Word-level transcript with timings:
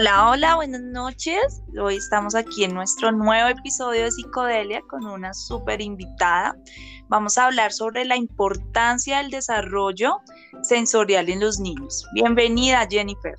Hola, 0.00 0.30
hola, 0.30 0.54
buenas 0.56 0.80
noches. 0.80 1.62
Hoy 1.78 1.96
estamos 1.96 2.34
aquí 2.34 2.64
en 2.64 2.72
nuestro 2.72 3.12
nuevo 3.12 3.50
episodio 3.50 4.04
de 4.04 4.10
Psicodelia 4.10 4.80
con 4.88 5.04
una 5.04 5.34
súper 5.34 5.82
invitada. 5.82 6.56
Vamos 7.08 7.36
a 7.36 7.44
hablar 7.44 7.70
sobre 7.70 8.06
la 8.06 8.16
importancia 8.16 9.18
del 9.18 9.30
desarrollo 9.30 10.20
sensorial 10.62 11.28
en 11.28 11.40
los 11.40 11.60
niños. 11.60 12.06
Bienvenida, 12.14 12.86
Jennifer. 12.88 13.34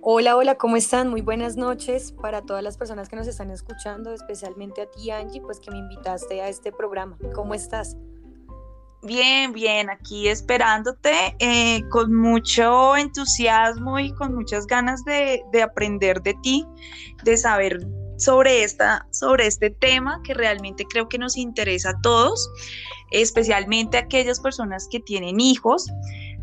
Hola, 0.00 0.34
hola, 0.38 0.54
¿cómo 0.54 0.76
están? 0.76 1.10
Muy 1.10 1.20
buenas 1.20 1.58
noches 1.58 2.12
para 2.12 2.40
todas 2.40 2.62
las 2.62 2.78
personas 2.78 3.10
que 3.10 3.16
nos 3.16 3.26
están 3.26 3.50
escuchando, 3.50 4.14
especialmente 4.14 4.80
a 4.80 4.90
ti, 4.90 5.10
Angie, 5.10 5.42
pues 5.42 5.60
que 5.60 5.70
me 5.70 5.76
invitaste 5.76 6.40
a 6.40 6.48
este 6.48 6.72
programa. 6.72 7.18
¿Cómo 7.34 7.52
estás? 7.52 7.98
Bien, 9.02 9.52
bien, 9.52 9.88
aquí 9.88 10.28
esperándote 10.28 11.34
eh, 11.38 11.82
con 11.88 12.14
mucho 12.14 12.94
entusiasmo 12.96 13.98
y 13.98 14.12
con 14.12 14.34
muchas 14.34 14.66
ganas 14.66 15.02
de, 15.06 15.42
aprender 15.62 16.20
de 16.20 16.34
ti, 16.42 16.66
de 17.24 17.38
saber 17.38 17.80
sobre, 18.18 18.62
esta, 18.62 19.06
sobre 19.10 19.46
este 19.46 19.70
tema 19.70 20.20
que 20.22 20.34
realmente 20.34 20.84
creo 20.84 21.08
que 21.08 21.16
nos 21.16 21.38
interesa 21.38 21.90
a 21.90 22.00
todos, 22.02 22.50
especialmente 23.10 23.96
a 23.96 24.00
aquellas 24.00 24.38
personas 24.38 24.86
que 24.90 25.00
tienen 25.00 25.40
hijos. 25.40 25.90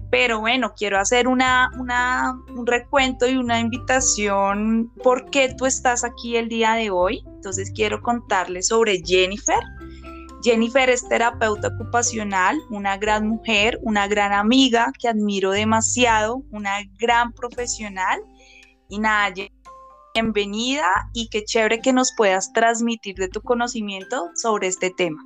Pero 0.09 0.39
bueno, 0.39 0.73
quiero 0.75 0.97
hacer 0.99 1.27
una, 1.27 1.69
una, 1.77 2.41
un 2.55 2.65
recuento 2.65 3.27
y 3.27 3.35
una 3.35 3.59
invitación 3.59 4.91
por 5.03 5.29
qué 5.29 5.53
tú 5.55 5.67
estás 5.67 6.03
aquí 6.03 6.37
el 6.37 6.47
día 6.49 6.73
de 6.73 6.89
hoy. 6.89 7.23
Entonces 7.27 7.71
quiero 7.75 8.01
contarles 8.01 8.67
sobre 8.69 9.03
Jennifer. 9.05 9.59
Jennifer 10.43 10.89
es 10.89 11.07
terapeuta 11.07 11.69
ocupacional, 11.69 12.57
una 12.69 12.97
gran 12.97 13.27
mujer, 13.27 13.79
una 13.81 14.07
gran 14.07 14.33
amiga 14.33 14.91
que 14.99 15.07
admiro 15.07 15.51
demasiado, 15.51 16.43
una 16.51 16.79
gran 16.99 17.33
profesional. 17.33 18.19
Y 18.87 18.99
nada, 18.99 19.33
bienvenida 20.13 20.85
y 21.13 21.29
qué 21.29 21.43
chévere 21.43 21.79
que 21.79 21.91
nos 21.91 22.13
puedas 22.15 22.53
transmitir 22.53 23.15
de 23.15 23.29
tu 23.29 23.41
conocimiento 23.41 24.29
sobre 24.35 24.67
este 24.67 24.91
tema. 24.91 25.23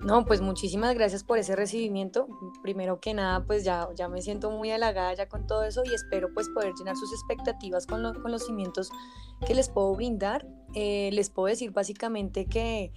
No, 0.00 0.24
pues 0.24 0.40
muchísimas 0.40 0.94
gracias 0.94 1.24
por 1.24 1.38
ese 1.38 1.56
recibimiento. 1.56 2.28
Primero 2.62 3.00
que 3.00 3.14
nada, 3.14 3.44
pues 3.44 3.64
ya, 3.64 3.88
ya 3.96 4.08
me 4.08 4.22
siento 4.22 4.50
muy 4.50 4.70
halagada 4.70 5.12
ya 5.14 5.28
con 5.28 5.46
todo 5.46 5.64
eso 5.64 5.82
y 5.84 5.92
espero 5.92 6.28
pues 6.32 6.48
poder 6.48 6.72
llenar 6.78 6.96
sus 6.96 7.12
expectativas 7.12 7.86
con 7.86 8.02
los 8.02 8.16
conocimientos 8.18 8.90
que 9.46 9.54
les 9.54 9.68
puedo 9.68 9.94
brindar. 9.94 10.46
Eh, 10.74 11.10
les 11.12 11.30
puedo 11.30 11.48
decir 11.48 11.72
básicamente 11.72 12.46
que 12.46 12.92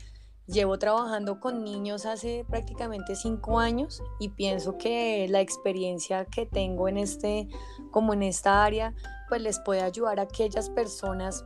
Llevo 0.47 0.77
trabajando 0.79 1.39
con 1.39 1.63
niños 1.63 2.05
hace 2.05 2.45
prácticamente 2.49 3.15
cinco 3.15 3.59
años 3.59 4.01
y 4.19 4.29
pienso 4.29 4.77
que 4.77 5.27
la 5.29 5.39
experiencia 5.39 6.25
que 6.25 6.45
tengo 6.45 6.87
en 6.87 6.97
este, 6.97 7.47
como 7.91 8.13
en 8.13 8.23
esta 8.23 8.63
área, 8.63 8.93
pues 9.29 9.41
les 9.41 9.59
puede 9.59 9.81
ayudar 9.81 10.19
a 10.19 10.23
aquellas 10.23 10.69
personas 10.69 11.45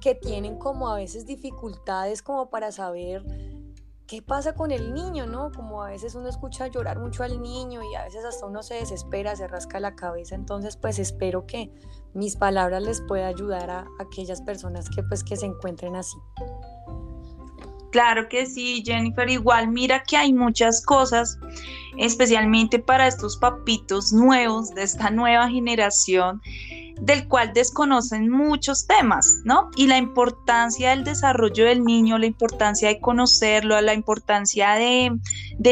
que 0.00 0.14
tienen 0.14 0.58
como 0.58 0.88
a 0.88 0.96
veces 0.96 1.26
dificultades 1.26 2.22
como 2.22 2.50
para 2.50 2.72
saber 2.72 3.24
qué 4.08 4.22
pasa 4.22 4.54
con 4.54 4.72
el 4.72 4.94
niño, 4.94 5.26
¿no? 5.26 5.52
Como 5.52 5.82
a 5.82 5.90
veces 5.90 6.14
uno 6.14 6.28
escucha 6.28 6.66
llorar 6.66 6.98
mucho 6.98 7.22
al 7.22 7.42
niño 7.42 7.82
y 7.82 7.94
a 7.94 8.04
veces 8.04 8.24
hasta 8.24 8.46
uno 8.46 8.62
se 8.62 8.74
desespera, 8.74 9.36
se 9.36 9.46
rasca 9.46 9.78
la 9.80 9.94
cabeza. 9.94 10.34
Entonces, 10.34 10.78
pues 10.78 10.98
espero 10.98 11.46
que 11.46 11.70
mis 12.14 12.34
palabras 12.36 12.82
les 12.82 13.02
pueda 13.02 13.26
ayudar 13.26 13.70
a, 13.70 13.86
aquellas 14.00 14.40
personas 14.40 14.88
que 14.88 15.02
pues 15.02 15.22
que 15.22 15.36
se 15.36 15.44
encuentren 15.44 15.94
así. 15.94 16.16
Claro 17.90 18.28
que 18.28 18.46
sí, 18.46 18.82
Jennifer. 18.84 19.28
Igual 19.28 19.68
mira 19.68 20.02
que 20.02 20.16
hay 20.16 20.32
muchas 20.32 20.84
cosas, 20.84 21.38
especialmente 21.96 22.78
para 22.78 23.06
estos 23.06 23.36
papitos 23.38 24.12
nuevos 24.12 24.74
de 24.74 24.82
esta 24.82 25.10
nueva 25.10 25.48
generación, 25.48 26.40
del 27.00 27.28
cual 27.28 27.52
desconocen 27.52 28.30
muchos 28.30 28.86
temas, 28.86 29.40
¿no? 29.44 29.70
Y 29.76 29.86
la 29.86 29.98
importancia 29.98 30.90
del 30.90 31.04
desarrollo 31.04 31.64
del 31.64 31.84
niño, 31.84 32.18
la 32.18 32.26
importancia 32.26 32.88
de 32.88 33.00
conocerlo, 33.00 33.80
la 33.80 33.94
importancia 33.94 34.72
de, 34.72 35.18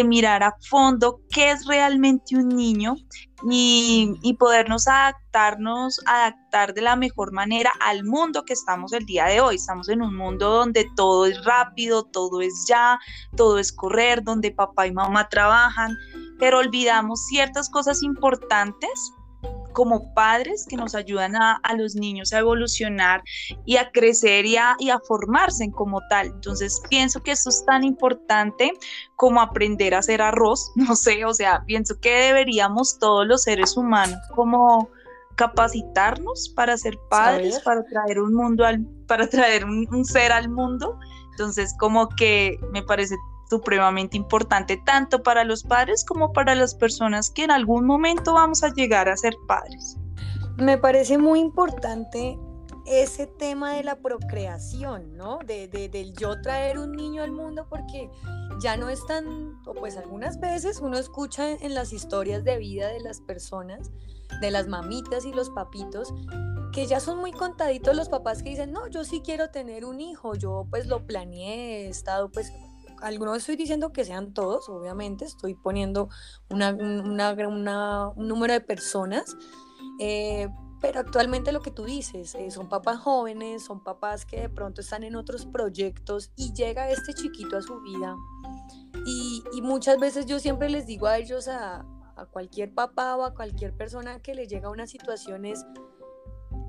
mirar 0.04 0.42
a 0.42 0.54
fondo 0.68 1.20
qué 1.30 1.50
es 1.50 1.66
realmente 1.66 2.36
un 2.36 2.48
niño 2.48 2.96
y, 3.50 4.36
podernos 4.38 4.86
adaptarnos, 4.86 6.00
adaptar 6.06 6.74
de 6.74 6.82
la 6.82 6.96
mejor 6.96 7.32
manera 7.32 7.72
al 7.80 8.04
mundo 8.04 8.44
que 8.44 8.52
estamos 8.52 8.92
el 8.92 9.04
día 9.04 9.26
de 9.26 9.40
hoy. 9.40 9.56
Estamos 9.56 9.88
en 9.88 10.02
un 10.02 10.14
mundo 10.14 10.50
donde 10.50 10.86
todo 10.96 11.26
es 11.26 11.44
rápido, 11.44 12.04
todo 12.04 12.40
es 12.40 12.66
ya, 12.68 12.98
todo 13.36 13.58
es 13.58 13.72
correr, 13.72 14.22
donde 14.22 14.52
papá 14.52 14.86
y 14.86 14.92
mamá 14.92 15.28
trabajan, 15.28 15.96
pero 16.38 16.58
olvidamos 16.58 17.26
ciertas 17.26 17.68
cosas 17.70 18.02
importantes 18.02 19.12
como 19.76 20.14
padres 20.14 20.64
que 20.66 20.74
nos 20.74 20.94
ayudan 20.94 21.36
a, 21.36 21.60
los 21.76 21.94
niños 21.94 22.32
a 22.32 22.38
evolucionar 22.38 23.22
y 23.66 23.76
a 23.76 23.90
crecer 23.90 24.46
y 24.46 24.56
a, 24.56 24.74
y 24.78 24.88
a 24.88 24.98
formarse 25.00 25.70
como 25.70 26.00
tal. 26.08 26.28
Entonces 26.28 26.80
pienso 26.88 27.22
que 27.22 27.32
eso 27.32 27.50
es 27.50 27.62
tan 27.66 27.84
importante 27.84 28.72
como 29.16 29.42
aprender 29.42 29.94
a 29.94 29.98
hacer 29.98 30.22
arroz, 30.22 30.72
no 30.76 30.96
sé, 30.96 31.26
o 31.26 31.34
sea, 31.34 31.62
pienso 31.66 32.00
que 32.00 32.10
deberíamos 32.10 32.98
todos 32.98 33.26
los 33.26 33.42
seres 33.42 33.76
humanos 33.76 34.18
como 34.34 34.88
capacitarnos 35.34 36.48
para 36.56 36.78
ser 36.78 36.98
padres, 37.10 37.60
para 37.60 37.84
traer 37.84 38.18
un 38.20 38.32
mundo 38.32 38.64
al, 38.64 38.82
para 39.06 39.28
traer 39.28 39.66
un 39.66 40.04
ser 40.06 40.32
al 40.32 40.48
mundo. 40.48 40.98
Entonces, 41.32 41.74
como 41.78 42.08
que 42.08 42.58
me 42.72 42.82
parece 42.82 43.14
supremamente 43.48 44.16
importante 44.16 44.76
tanto 44.84 45.22
para 45.22 45.44
los 45.44 45.62
padres 45.62 46.04
como 46.04 46.32
para 46.32 46.54
las 46.54 46.74
personas 46.74 47.30
que 47.30 47.44
en 47.44 47.50
algún 47.50 47.86
momento 47.86 48.34
vamos 48.34 48.62
a 48.62 48.72
llegar 48.72 49.08
a 49.08 49.16
ser 49.16 49.34
padres. 49.46 49.96
Me 50.56 50.78
parece 50.78 51.18
muy 51.18 51.40
importante 51.40 52.38
ese 52.86 53.26
tema 53.26 53.74
de 53.74 53.82
la 53.82 53.96
procreación, 53.96 55.16
¿no? 55.16 55.40
De, 55.44 55.68
del 55.68 56.14
yo 56.14 56.40
traer 56.40 56.78
un 56.78 56.92
niño 56.92 57.22
al 57.22 57.32
mundo 57.32 57.66
porque 57.68 58.10
ya 58.60 58.76
no 58.76 58.88
es 58.88 59.04
tan, 59.06 59.60
o 59.66 59.74
pues 59.74 59.96
algunas 59.96 60.38
veces 60.40 60.80
uno 60.80 60.96
escucha 60.96 61.50
en 61.50 61.74
las 61.74 61.92
historias 61.92 62.44
de 62.44 62.58
vida 62.58 62.88
de 62.88 63.00
las 63.00 63.20
personas, 63.20 63.90
de 64.40 64.50
las 64.50 64.68
mamitas 64.68 65.24
y 65.24 65.32
los 65.32 65.50
papitos, 65.50 66.14
que 66.72 66.86
ya 66.86 67.00
son 67.00 67.18
muy 67.18 67.32
contaditos 67.32 67.96
los 67.96 68.08
papás 68.08 68.42
que 68.42 68.50
dicen, 68.50 68.72
no, 68.72 68.86
yo 68.88 69.04
sí 69.04 69.20
quiero 69.24 69.50
tener 69.50 69.84
un 69.84 70.00
hijo, 70.00 70.34
yo 70.34 70.66
pues 70.70 70.86
lo 70.86 71.06
planeé, 71.06 71.86
he 71.86 71.88
estado 71.88 72.30
pues 72.30 72.52
no 73.00 73.34
estoy 73.34 73.56
diciendo 73.56 73.92
que 73.92 74.04
sean 74.04 74.32
todos, 74.34 74.68
obviamente, 74.68 75.24
estoy 75.24 75.54
poniendo 75.54 76.08
una, 76.50 76.72
un 76.72 78.28
número 78.28 78.52
de 78.52 78.60
personas, 78.60 79.36
eh, 79.98 80.48
pero 80.80 81.00
actualmente 81.00 81.52
lo 81.52 81.62
que 81.62 81.70
tú 81.70 81.84
dices, 81.84 82.34
eh, 82.34 82.50
son 82.50 82.68
papás 82.68 82.98
jóvenes, 82.98 83.64
son 83.64 83.82
papás 83.82 84.26
que 84.26 84.40
de 84.42 84.48
pronto 84.48 84.80
están 84.80 85.04
en 85.04 85.16
otros 85.16 85.46
proyectos 85.46 86.30
y 86.36 86.52
llega 86.52 86.90
este 86.90 87.14
chiquito 87.14 87.56
a 87.56 87.62
su 87.62 87.80
vida. 87.80 88.14
Y, 89.06 89.42
muchas 89.62 89.98
veces 89.98 90.26
yo 90.26 90.38
siempre 90.38 90.68
les 90.68 90.86
digo 90.86 91.06
a 91.06 91.18
ellos, 91.18 91.48
a, 91.48 91.86
a 92.16 92.26
cualquier 92.26 92.74
papá 92.74 93.16
o 93.16 93.24
a 93.24 93.34
cualquier 93.34 93.76
persona 93.76 94.20
que 94.20 94.34
le 94.34 94.46
llega 94.46 94.68
a 94.68 94.70
una 94.70 94.86
situación 94.86 95.44
es, 95.44 95.64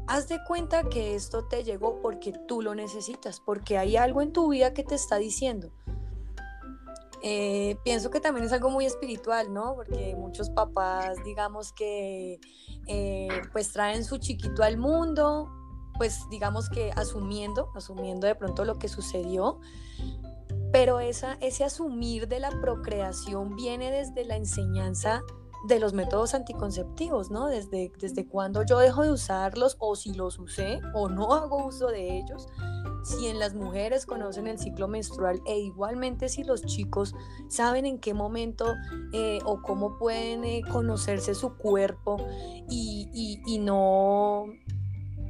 haz 0.08 0.28
de 0.28 0.44
cuenta 0.44 0.84
que 0.84 1.16
esto 1.16 1.46
te 1.46 1.64
llegó 1.64 2.02
porque 2.02 2.34
tú 2.48 2.62
lo 2.62 2.76
necesitas, 2.76 3.40
porque 3.40 3.78
hay 3.78 3.98
algo 3.98 4.22
en 4.22 4.34
tu 4.34 4.50
vida 4.50 4.74
que 4.74 4.84
te 4.84 4.96
está 4.96 5.18
diciendo. 5.18 5.72
Eh, 7.22 7.78
pienso 7.84 8.12
que 8.12 8.20
también 8.20 8.46
es 8.46 8.54
algo 8.54 8.70
muy 8.70 8.86
espiritual, 8.86 9.54
¿no? 9.54 9.76
Porque 9.76 10.16
muchos 10.16 10.50
papás, 10.50 11.18
digamos 11.24 11.74
que, 11.74 12.40
eh, 12.88 13.42
pues 13.52 13.72
traen 13.72 14.04
su 14.06 14.18
chiquito 14.18 14.64
al 14.64 14.78
mundo, 14.78 15.50
pues 15.98 16.30
digamos 16.30 16.70
que 16.70 16.92
asumiendo, 16.96 17.70
asumiendo 17.76 18.28
de 18.28 18.36
pronto 18.36 18.66
lo 18.66 18.78
que 18.78 18.88
sucedió, 18.88 19.60
pero 20.72 21.00
esa, 21.00 21.38
ese 21.42 21.64
asumir 21.64 22.28
de 22.28 22.40
la 22.40 22.52
procreación 22.62 23.56
viene 23.56 23.92
desde 23.92 24.26
la 24.26 24.36
enseñanza 24.36 25.24
de 25.68 25.80
los 25.80 25.94
métodos 25.94 26.34
anticonceptivos, 26.34 27.32
¿no? 27.32 27.48
Desde, 27.48 27.92
desde 28.00 28.28
cuando 28.28 28.64
yo 28.64 28.78
dejo 28.78 29.04
de 29.04 29.12
usarlos 29.12 29.76
o 29.80 29.96
si 29.96 30.14
los 30.14 30.38
usé 30.38 30.80
o 30.94 31.10
no 31.10 31.34
hago 31.34 31.66
uso 31.66 31.88
de 31.88 32.20
ellos, 32.20 32.48
si 33.08 33.28
en 33.28 33.40
las 33.40 33.54
mujeres 33.54 34.06
conocen 34.06 34.48
el 34.48 34.60
ciclo 34.60 34.90
menstrual 34.90 35.42
e 35.46 35.60
igualmente 35.60 36.28
si 36.28 36.44
los 36.44 36.64
chicos 36.64 37.16
saben 37.48 37.86
en 37.86 38.00
qué 38.00 38.14
momento 38.14 38.76
eh, 39.14 39.40
o 39.46 39.62
cómo 39.62 39.98
pueden 39.98 40.44
eh, 40.44 40.62
conocerse 40.70 41.34
su 41.34 41.56
cuerpo 41.56 42.18
y, 42.70 43.40
y, 43.46 43.60
no 43.60 44.46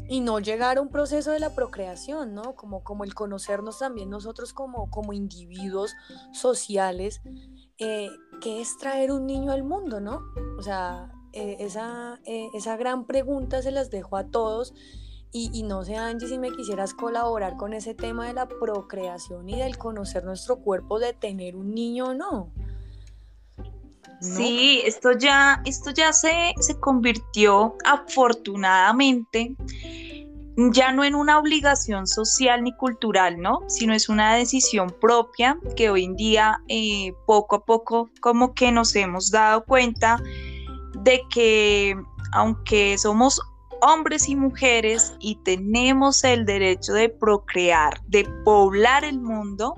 y 0.09 0.21
no 0.21 0.39
llegar 0.39 0.79
a 0.79 0.81
un 0.81 0.89
proceso 0.89 1.31
de 1.31 1.39
la 1.39 1.53
procreación, 1.53 2.33
¿no? 2.33 2.55
Como, 2.55 2.83
como 2.83 3.03
el 3.03 3.13
conocernos 3.13 3.77
también 3.77 4.09
nosotros 4.09 4.53
como, 4.53 4.89
como 4.89 5.13
individuos 5.13 5.93
sociales, 6.33 7.21
eh, 7.77 8.09
es 8.43 8.77
traer 8.77 9.11
un 9.11 9.27
niño 9.27 9.51
al 9.51 9.63
mundo, 9.63 9.99
¿no? 9.99 10.21
O 10.57 10.63
sea, 10.63 11.11
esa, 11.33 12.19
esa 12.25 12.77
gran 12.77 13.05
pregunta 13.05 13.61
se 13.61 13.69
las 13.69 13.91
dejo 13.91 14.17
a 14.17 14.27
todos 14.31 14.73
y, 15.31 15.63
no 15.63 15.83
sé, 15.83 15.95
Angie, 15.95 16.27
si 16.27 16.39
me 16.39 16.51
quisieras 16.51 16.93
colaborar 16.93 17.57
con 17.57 17.73
ese 17.73 17.93
tema 17.93 18.27
de 18.27 18.33
la 18.33 18.47
procreación 18.47 19.49
y 19.49 19.57
del 19.57 19.77
conocer 19.77 20.23
nuestro 20.23 20.57
cuerpo, 20.57 20.99
de 20.99 21.13
tener 21.13 21.55
un 21.55 21.75
niño 21.75 22.05
o 22.05 22.13
no. 22.13 22.49
Sí, 24.19 24.81
esto 24.83 25.11
ya, 25.11 25.61
esto 25.65 25.91
ya 25.91 26.11
se, 26.11 26.53
se 26.59 26.79
convirtió 26.79 27.75
afortunadamente 27.85 29.55
ya 30.57 30.91
no 30.91 31.03
en 31.03 31.13
una 31.13 31.37
obligación 31.37 32.07
social 32.07 32.63
ni 32.63 32.73
cultural, 32.73 33.39
¿no? 33.39 33.61
Sino 33.67 33.93
es 33.93 34.09
una 34.09 34.35
decisión 34.35 34.89
propia 34.99 35.59
que 35.75 35.91
hoy 35.91 36.05
en 36.05 36.15
día 36.15 36.61
eh, 36.67 37.13
poco 37.27 37.57
a 37.57 37.65
poco 37.65 38.09
como 38.21 38.55
que 38.55 38.71
nos 38.71 38.95
hemos 38.95 39.29
dado 39.29 39.63
cuenta 39.65 40.19
de 41.03 41.21
que 41.29 41.95
aunque 42.31 42.97
somos 42.97 43.39
hombres 43.81 44.29
y 44.29 44.35
mujeres 44.35 45.13
y 45.19 45.35
tenemos 45.43 46.23
el 46.23 46.45
derecho 46.45 46.93
de 46.93 47.09
procrear, 47.09 48.01
de 48.07 48.25
poblar 48.43 49.03
el 49.03 49.19
mundo, 49.19 49.75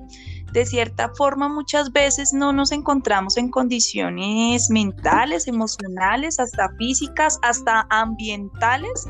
de 0.51 0.65
cierta 0.65 1.09
forma 1.15 1.47
muchas 1.47 1.91
veces 1.91 2.33
no 2.33 2.51
nos 2.53 2.71
encontramos 2.71 3.37
en 3.37 3.49
condiciones 3.49 4.69
mentales, 4.69 5.47
emocionales, 5.47 6.39
hasta 6.39 6.69
físicas, 6.77 7.39
hasta 7.43 7.85
ambientales 7.89 9.05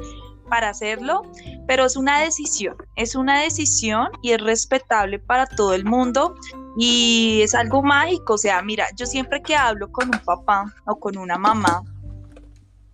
para 0.49 0.69
hacerlo, 0.69 1.21
pero 1.67 1.85
es 1.85 1.95
una 1.95 2.19
decisión, 2.19 2.75
es 2.95 3.15
una 3.15 3.41
decisión 3.41 4.09
y 4.21 4.31
es 4.31 4.41
respetable 4.41 5.19
para 5.19 5.45
todo 5.45 5.73
el 5.73 5.85
mundo 5.85 6.35
y 6.77 7.41
es 7.43 7.53
algo 7.55 7.83
mágico, 7.83 8.33
o 8.33 8.37
sea, 8.37 8.61
mira, 8.61 8.87
yo 8.97 9.05
siempre 9.05 9.41
que 9.41 9.55
hablo 9.55 9.91
con 9.91 10.07
un 10.07 10.19
papá 10.25 10.65
o 10.85 10.99
con 10.99 11.17
una 11.17 11.37
mamá, 11.37 11.83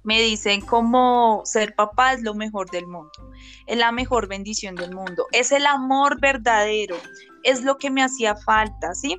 me 0.06 0.22
dicen 0.22 0.62
como 0.62 1.42
ser 1.46 1.76
papá 1.76 2.14
es 2.14 2.22
lo 2.22 2.34
mejor 2.34 2.70
del 2.70 2.88
mundo, 2.88 3.12
es 3.66 3.78
la 3.78 3.92
mejor 3.92 4.28
bendición 4.28 4.76
del 4.76 4.94
mundo, 4.96 5.26
es 5.32 5.52
el 5.52 5.66
amor 5.66 6.20
verdadero, 6.22 6.96
es 7.44 7.64
lo 7.64 7.78
que 7.78 7.90
me 7.90 8.04
hacía 8.04 8.36
falta, 8.36 8.94
¿sí? 8.94 9.18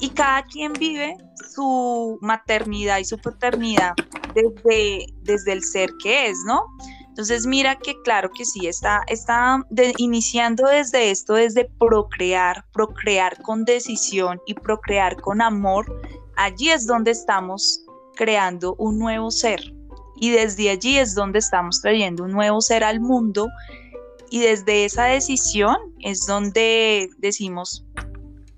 Y 0.00 0.10
cada 0.10 0.42
quien 0.44 0.72
vive 0.72 1.16
su 1.54 2.18
maternidad 2.20 2.98
y 2.98 3.04
su 3.04 3.18
paternidad 3.18 3.94
desde, 4.34 5.06
desde 5.22 5.52
el 5.52 5.62
ser 5.62 5.90
que 6.02 6.28
es, 6.28 6.38
¿no? 6.46 6.64
Entonces 7.08 7.46
mira 7.46 7.76
que 7.76 7.94
claro 8.02 8.30
que 8.36 8.44
sí, 8.44 8.66
está, 8.66 9.02
está 9.06 9.64
iniciando 9.98 10.66
desde 10.68 11.12
esto, 11.12 11.34
desde 11.34 11.70
procrear, 11.78 12.64
procrear 12.72 13.40
con 13.42 13.64
decisión 13.64 14.40
y 14.46 14.54
procrear 14.54 15.20
con 15.20 15.40
amor, 15.40 15.86
allí 16.36 16.70
es 16.70 16.86
donde 16.86 17.12
estamos 17.12 17.84
creando 18.16 18.74
un 18.78 18.98
nuevo 18.98 19.30
ser. 19.30 19.73
Y 20.16 20.30
desde 20.30 20.70
allí 20.70 20.98
es 20.98 21.14
donde 21.14 21.38
estamos 21.38 21.80
trayendo 21.80 22.24
un 22.24 22.32
nuevo 22.32 22.60
ser 22.60 22.84
al 22.84 23.00
mundo 23.00 23.48
y 24.30 24.40
desde 24.40 24.84
esa 24.84 25.04
decisión 25.04 25.76
es 26.00 26.26
donde 26.26 27.08
decimos 27.18 27.84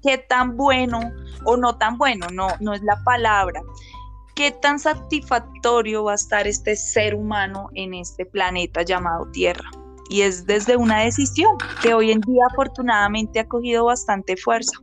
qué 0.03 0.19
tan 0.19 0.57
bueno 0.57 1.01
o 1.45 1.57
no 1.57 1.77
tan 1.77 1.99
bueno, 1.99 2.29
no, 2.33 2.49
no 2.61 2.73
es 2.73 2.83
la 2.83 3.03
palabra, 3.05 3.61
qué 4.35 4.53
tan 4.53 4.79
satisfactorio 4.79 6.05
va 6.05 6.13
a 6.13 6.15
estar 6.15 6.47
este 6.47 6.77
ser 6.77 7.15
humano 7.15 7.69
en 7.75 7.95
este 7.95 8.25
planeta 8.25 8.83
llamado 8.83 9.27
Tierra. 9.33 9.69
Y 10.09 10.23
es 10.23 10.47
desde 10.47 10.77
una 10.77 11.01
decisión 11.01 11.57
que 11.83 11.93
hoy 11.93 12.13
en 12.13 12.21
día 12.21 12.45
afortunadamente 12.51 13.41
ha 13.41 13.49
cogido 13.49 13.87
bastante 13.87 14.37
fuerza. 14.37 14.79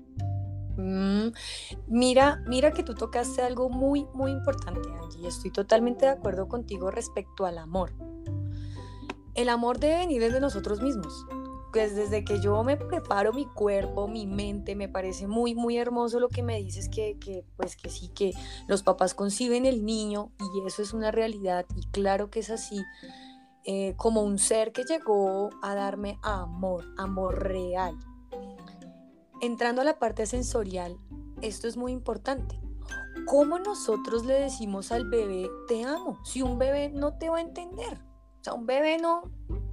Mm, 0.84 1.32
mira, 1.88 2.44
mira 2.48 2.72
que 2.72 2.84
tú 2.84 2.94
tocaste 2.94 3.42
algo 3.42 3.70
muy, 3.70 4.06
muy 4.14 4.32
importante, 4.32 4.90
Angie. 5.02 5.28
Estoy 5.28 5.52
totalmente 5.52 6.06
de 6.06 6.12
acuerdo 6.12 6.48
contigo 6.48 6.92
respecto 6.92 7.46
al 7.46 7.58
amor 7.58 7.94
el 9.36 9.50
amor 9.50 9.80
debe 9.80 9.98
venir 9.98 10.22
desde 10.22 10.40
nosotros 10.40 10.82
mismos. 10.82 11.26
Pues 11.72 11.96
desde 11.96 12.24
que 12.24 12.40
yo 12.40 12.64
me 12.64 12.78
preparo 12.78 13.34
mi 13.34 13.48
cuerpo, 13.48 14.08
mi 14.08 14.28
mente, 14.28 14.76
me 14.76 14.88
parece 14.88 15.26
muy, 15.26 15.56
muy 15.56 15.78
hermoso 15.78 16.20
lo 16.20 16.30
que 16.30 16.44
me 16.44 16.60
dices 16.60 16.88
que, 16.88 17.18
que, 17.20 17.44
pues 17.58 17.76
que 17.76 17.90
sí, 17.90 18.10
que 18.10 18.32
los 18.68 18.84
papás 18.84 19.16
conciben 19.16 19.66
el 19.66 19.84
niño 19.84 20.32
y 20.40 20.68
eso 20.68 20.84
es 20.84 20.94
una 20.94 21.10
realidad 21.10 21.66
y 21.76 21.82
claro 21.88 22.30
que 22.30 22.42
es 22.42 22.52
así, 22.52 22.84
eh, 23.66 23.96
como 23.98 24.22
un 24.22 24.38
ser 24.38 24.72
que 24.72 24.84
llegó 24.84 25.50
a 25.64 25.74
darme 25.74 26.20
amor, 26.22 26.86
amor 26.96 27.42
real. 27.42 27.98
Entrando 29.42 29.82
a 29.82 29.86
la 29.86 30.00
parte 30.00 30.26
sensorial, 30.26 30.98
esto 31.42 31.68
es 31.68 31.76
muy 31.76 31.92
importante. 31.92 32.60
¿Cómo 33.26 33.60
nosotros 33.60 34.26
le 34.26 34.36
decimos 34.36 34.92
al 34.92 35.10
bebé 35.10 35.50
te 35.68 35.84
amo? 35.84 36.20
Si 36.24 36.42
un 36.42 36.58
bebé 36.58 36.90
no 36.90 37.18
te 37.18 37.30
va 37.30 37.38
a 37.38 37.42
entender. 37.42 38.02
O 38.40 38.44
sea, 38.44 38.54
un 38.54 38.66
bebé 38.66 38.98
no, 38.98 39.24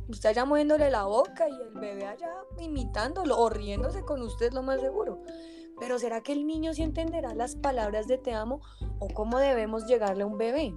usted 0.09 0.31
allá 0.31 0.45
moviéndole 0.45 0.91
la 0.91 1.05
boca 1.05 1.49
y 1.49 1.53
el 1.53 1.73
bebé 1.81 2.07
allá 2.07 2.31
imitándolo 2.59 3.39
o 3.39 3.49
riéndose 3.49 4.03
con 4.03 4.23
usted 4.23 4.53
lo 4.53 4.63
más 4.63 4.81
seguro. 4.81 5.23
Pero 5.79 5.99
¿será 5.99 6.23
que 6.23 6.33
el 6.33 6.47
niño 6.47 6.75
sí 6.75 6.83
entenderá 6.83 7.35
las 7.35 7.57
palabras 7.57 8.07
de 8.07 8.19
te 8.19 8.33
amo 8.33 8.61
o 8.99 9.09
cómo 9.09 9.39
debemos 9.39 9.87
llegarle 9.87 10.23
a 10.23 10.27
un 10.27 10.39
bebé? 10.39 10.75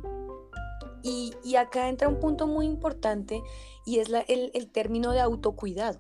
Y, 1.04 1.56
acá 1.58 1.90
entra 1.90 2.08
un 2.08 2.20
punto 2.20 2.48
muy 2.48 2.66
importante 2.66 3.44
y 3.86 4.00
es 4.00 4.08
el, 4.28 4.52
el 4.54 4.72
término 4.72 5.12
de 5.12 5.20
autocuidado. 5.20 6.00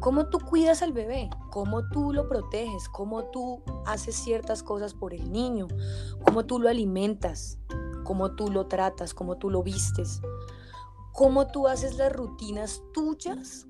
¿Cómo 0.00 0.26
tú 0.26 0.38
cuidas 0.40 0.82
al 0.82 0.92
bebé? 0.92 1.30
¿Cómo 1.50 1.88
tú 1.88 2.12
lo 2.12 2.28
proteges? 2.28 2.88
¿Cómo 2.88 3.24
tú 3.24 3.62
haces 3.86 4.14
ciertas 4.16 4.62
cosas 4.62 4.94
por 4.94 5.14
el 5.14 5.32
niño? 5.32 5.68
¿Cómo 6.24 6.44
tú 6.44 6.58
lo 6.58 6.68
alimentas? 6.68 7.58
¿Cómo 8.04 8.34
tú 8.34 8.50
lo 8.50 8.66
tratas? 8.66 9.14
¿Cómo 9.14 9.36
tú 9.36 9.50
lo 9.50 9.62
vistes? 9.62 10.20
cómo 11.16 11.46
tú 11.46 11.66
haces 11.66 11.96
las 11.96 12.12
rutinas 12.12 12.82
tuyas 12.92 13.66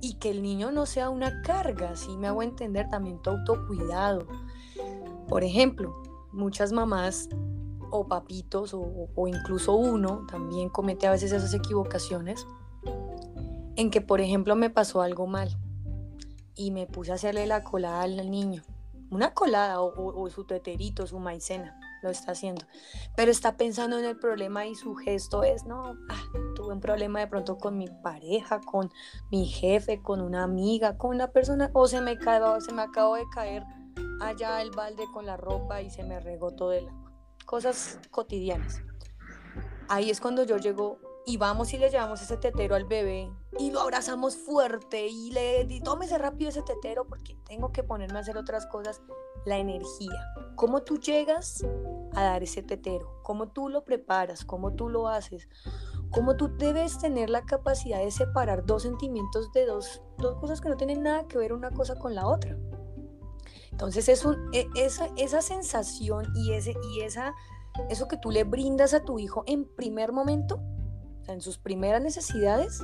y 0.00 0.14
que 0.14 0.30
el 0.30 0.42
niño 0.42 0.72
no 0.72 0.86
sea 0.86 1.10
una 1.10 1.42
carga, 1.42 1.94
si 1.94 2.16
me 2.16 2.26
hago 2.26 2.42
entender 2.42 2.88
también 2.88 3.20
tu 3.20 3.28
autocuidado. 3.28 4.26
Por 5.28 5.44
ejemplo, 5.44 6.02
muchas 6.32 6.72
mamás 6.72 7.28
o 7.90 8.08
papitos 8.08 8.72
o, 8.72 9.28
incluso 9.28 9.74
uno 9.74 10.24
también 10.26 10.70
comete 10.70 11.06
a 11.06 11.10
veces 11.10 11.32
esas 11.32 11.52
equivocaciones 11.52 12.46
en 13.76 13.90
que, 13.90 14.00
por 14.00 14.20
ejemplo, 14.20 14.56
me 14.56 14.70
pasó 14.70 15.02
algo 15.02 15.26
mal 15.26 15.56
y 16.54 16.70
me 16.70 16.86
puse 16.86 17.12
a 17.12 17.14
hacerle 17.14 17.46
la 17.46 17.62
colada 17.62 18.02
al 18.02 18.30
niño. 18.30 18.62
Una 19.10 19.34
colada 19.34 19.80
o, 19.80 20.30
su 20.30 20.44
teterito, 20.44 21.06
su 21.06 21.18
maicena 21.18 21.78
lo 22.02 22.10
está 22.10 22.32
haciendo, 22.32 22.66
pero 23.16 23.30
está 23.30 23.56
pensando 23.56 23.98
en 23.98 24.04
el 24.04 24.18
problema 24.18 24.66
y 24.66 24.74
su 24.74 24.94
gesto 24.94 25.42
es, 25.42 25.64
no, 25.64 25.96
ah, 26.10 26.22
tuve 26.54 26.74
un 26.74 26.80
problema 26.80 27.20
de 27.20 27.28
pronto 27.28 27.56
con 27.56 27.78
mi 27.78 27.88
pareja, 28.02 28.60
con 28.60 28.90
mi 29.30 29.46
jefe, 29.46 30.02
con 30.02 30.20
una 30.20 30.42
amiga, 30.42 30.98
con 30.98 31.14
una 31.14 31.28
persona, 31.28 31.70
o 31.72 31.86
se 31.86 32.00
me, 32.02 32.18
se 32.60 32.72
me 32.72 32.82
acabó 32.82 33.14
de 33.14 33.24
caer 33.32 33.64
allá 34.20 34.60
el 34.60 34.70
balde 34.70 35.04
con 35.12 35.24
la 35.24 35.36
ropa 35.36 35.80
y 35.80 35.90
se 35.90 36.02
me 36.02 36.20
regó 36.20 36.50
todo 36.50 36.72
el 36.72 36.88
agua. 36.88 37.12
Cosas 37.46 37.98
cotidianas. 38.10 38.82
Ahí 39.88 40.10
es 40.10 40.20
cuando 40.20 40.44
yo 40.44 40.56
llego 40.56 40.98
y 41.26 41.36
vamos 41.36 41.72
y 41.72 41.78
le 41.78 41.90
llevamos 41.90 42.20
ese 42.20 42.36
tetero 42.36 42.74
al 42.74 42.84
bebé 42.84 43.30
y 43.58 43.70
lo 43.70 43.80
abrazamos 43.80 44.36
fuerte 44.36 45.06
y 45.06 45.30
le 45.30 45.64
di, 45.64 45.80
tómese 45.80 46.18
rápido 46.18 46.50
ese 46.50 46.62
tetero 46.62 47.06
porque 47.06 47.36
tengo 47.46 47.72
que 47.72 47.82
ponerme 47.82 48.18
a 48.18 48.22
hacer 48.22 48.36
otras 48.36 48.66
cosas 48.66 49.00
la 49.44 49.58
energía. 49.58 50.32
Cómo 50.56 50.82
tú 50.82 50.98
llegas 50.98 51.64
a 52.14 52.22
dar 52.22 52.42
ese 52.42 52.62
tetero, 52.62 53.20
cómo 53.22 53.48
tú 53.48 53.68
lo 53.68 53.84
preparas, 53.84 54.44
cómo 54.44 54.72
tú 54.72 54.88
lo 54.88 55.08
haces, 55.08 55.48
cómo 56.10 56.36
tú 56.36 56.56
debes 56.56 56.98
tener 56.98 57.30
la 57.30 57.44
capacidad 57.44 57.98
de 57.98 58.10
separar 58.10 58.64
dos 58.64 58.82
sentimientos 58.82 59.52
de 59.52 59.66
dos, 59.66 60.02
dos 60.18 60.36
cosas 60.40 60.60
que 60.60 60.68
no 60.68 60.76
tienen 60.76 61.02
nada 61.02 61.26
que 61.28 61.38
ver 61.38 61.52
una 61.52 61.70
cosa 61.70 61.96
con 61.96 62.14
la 62.14 62.26
otra. 62.26 62.56
Entonces 63.70 64.08
es 64.08 64.24
un, 64.24 64.36
e, 64.52 64.68
esa, 64.76 65.08
esa 65.16 65.42
sensación 65.42 66.32
y, 66.34 66.52
ese, 66.52 66.74
y 66.92 67.00
esa, 67.00 67.34
eso 67.90 68.08
que 68.08 68.16
tú 68.16 68.30
le 68.30 68.44
brindas 68.44 68.94
a 68.94 69.04
tu 69.04 69.18
hijo 69.18 69.42
en 69.46 69.64
primer 69.64 70.12
momento, 70.12 70.60
en 71.26 71.40
sus 71.40 71.58
primeras 71.58 72.00
necesidades, 72.00 72.80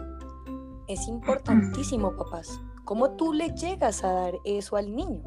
es 0.92 1.06
importantísimo, 1.06 2.16
papás. 2.16 2.60
¿Cómo 2.84 3.12
tú 3.12 3.32
le 3.32 3.50
llegas 3.54 4.02
a 4.02 4.12
dar 4.12 4.34
eso 4.44 4.76
al 4.76 4.94
niño? 4.94 5.22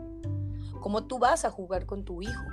¿Cómo 0.81 1.05
tú 1.05 1.19
vas 1.19 1.45
a 1.45 1.51
jugar 1.51 1.85
con 1.85 2.03
tu 2.03 2.21
hijo? 2.21 2.43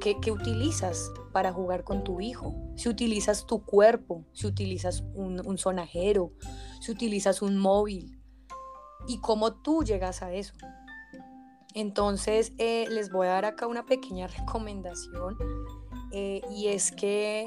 ¿Qué, 0.00 0.16
qué, 0.22 0.32
utilizas 0.32 1.12
para 1.32 1.52
jugar 1.52 1.84
con 1.84 2.02
tu 2.02 2.22
hijo? 2.22 2.54
Si 2.76 2.88
utilizas 2.88 3.44
tu 3.44 3.62
cuerpo, 3.62 4.24
si 4.32 4.46
utilizas 4.46 5.04
un, 5.12 5.58
sonajero, 5.58 6.32
si 6.80 6.92
utilizas 6.92 7.42
un 7.42 7.58
móvil. 7.58 8.18
¿Y 9.06 9.18
cómo 9.18 9.52
tú 9.52 9.84
llegas 9.84 10.22
a 10.22 10.32
eso? 10.32 10.54
Entonces, 11.74 12.54
eh, 12.56 12.86
les 12.88 13.12
voy 13.12 13.26
a 13.26 13.32
dar 13.32 13.44
acá 13.44 13.66
una 13.66 13.84
pequeña 13.84 14.26
recomendación 14.38 15.36
eh, 16.12 16.40
y 16.50 16.68
es 16.68 16.90
que 16.90 17.46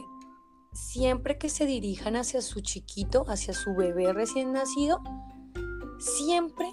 siempre 0.79 1.38
que 1.38 1.50
se 1.50 1.65
dirijan 1.65 2.15
hacia 2.15 2.41
su 2.41 2.62
chiquito, 2.62 3.25
hacia 3.27 3.53
su 3.53 3.75
bebé 3.75 4.13
recién 4.13 4.53
nacido, 4.53 5.01
siempre 6.00 6.71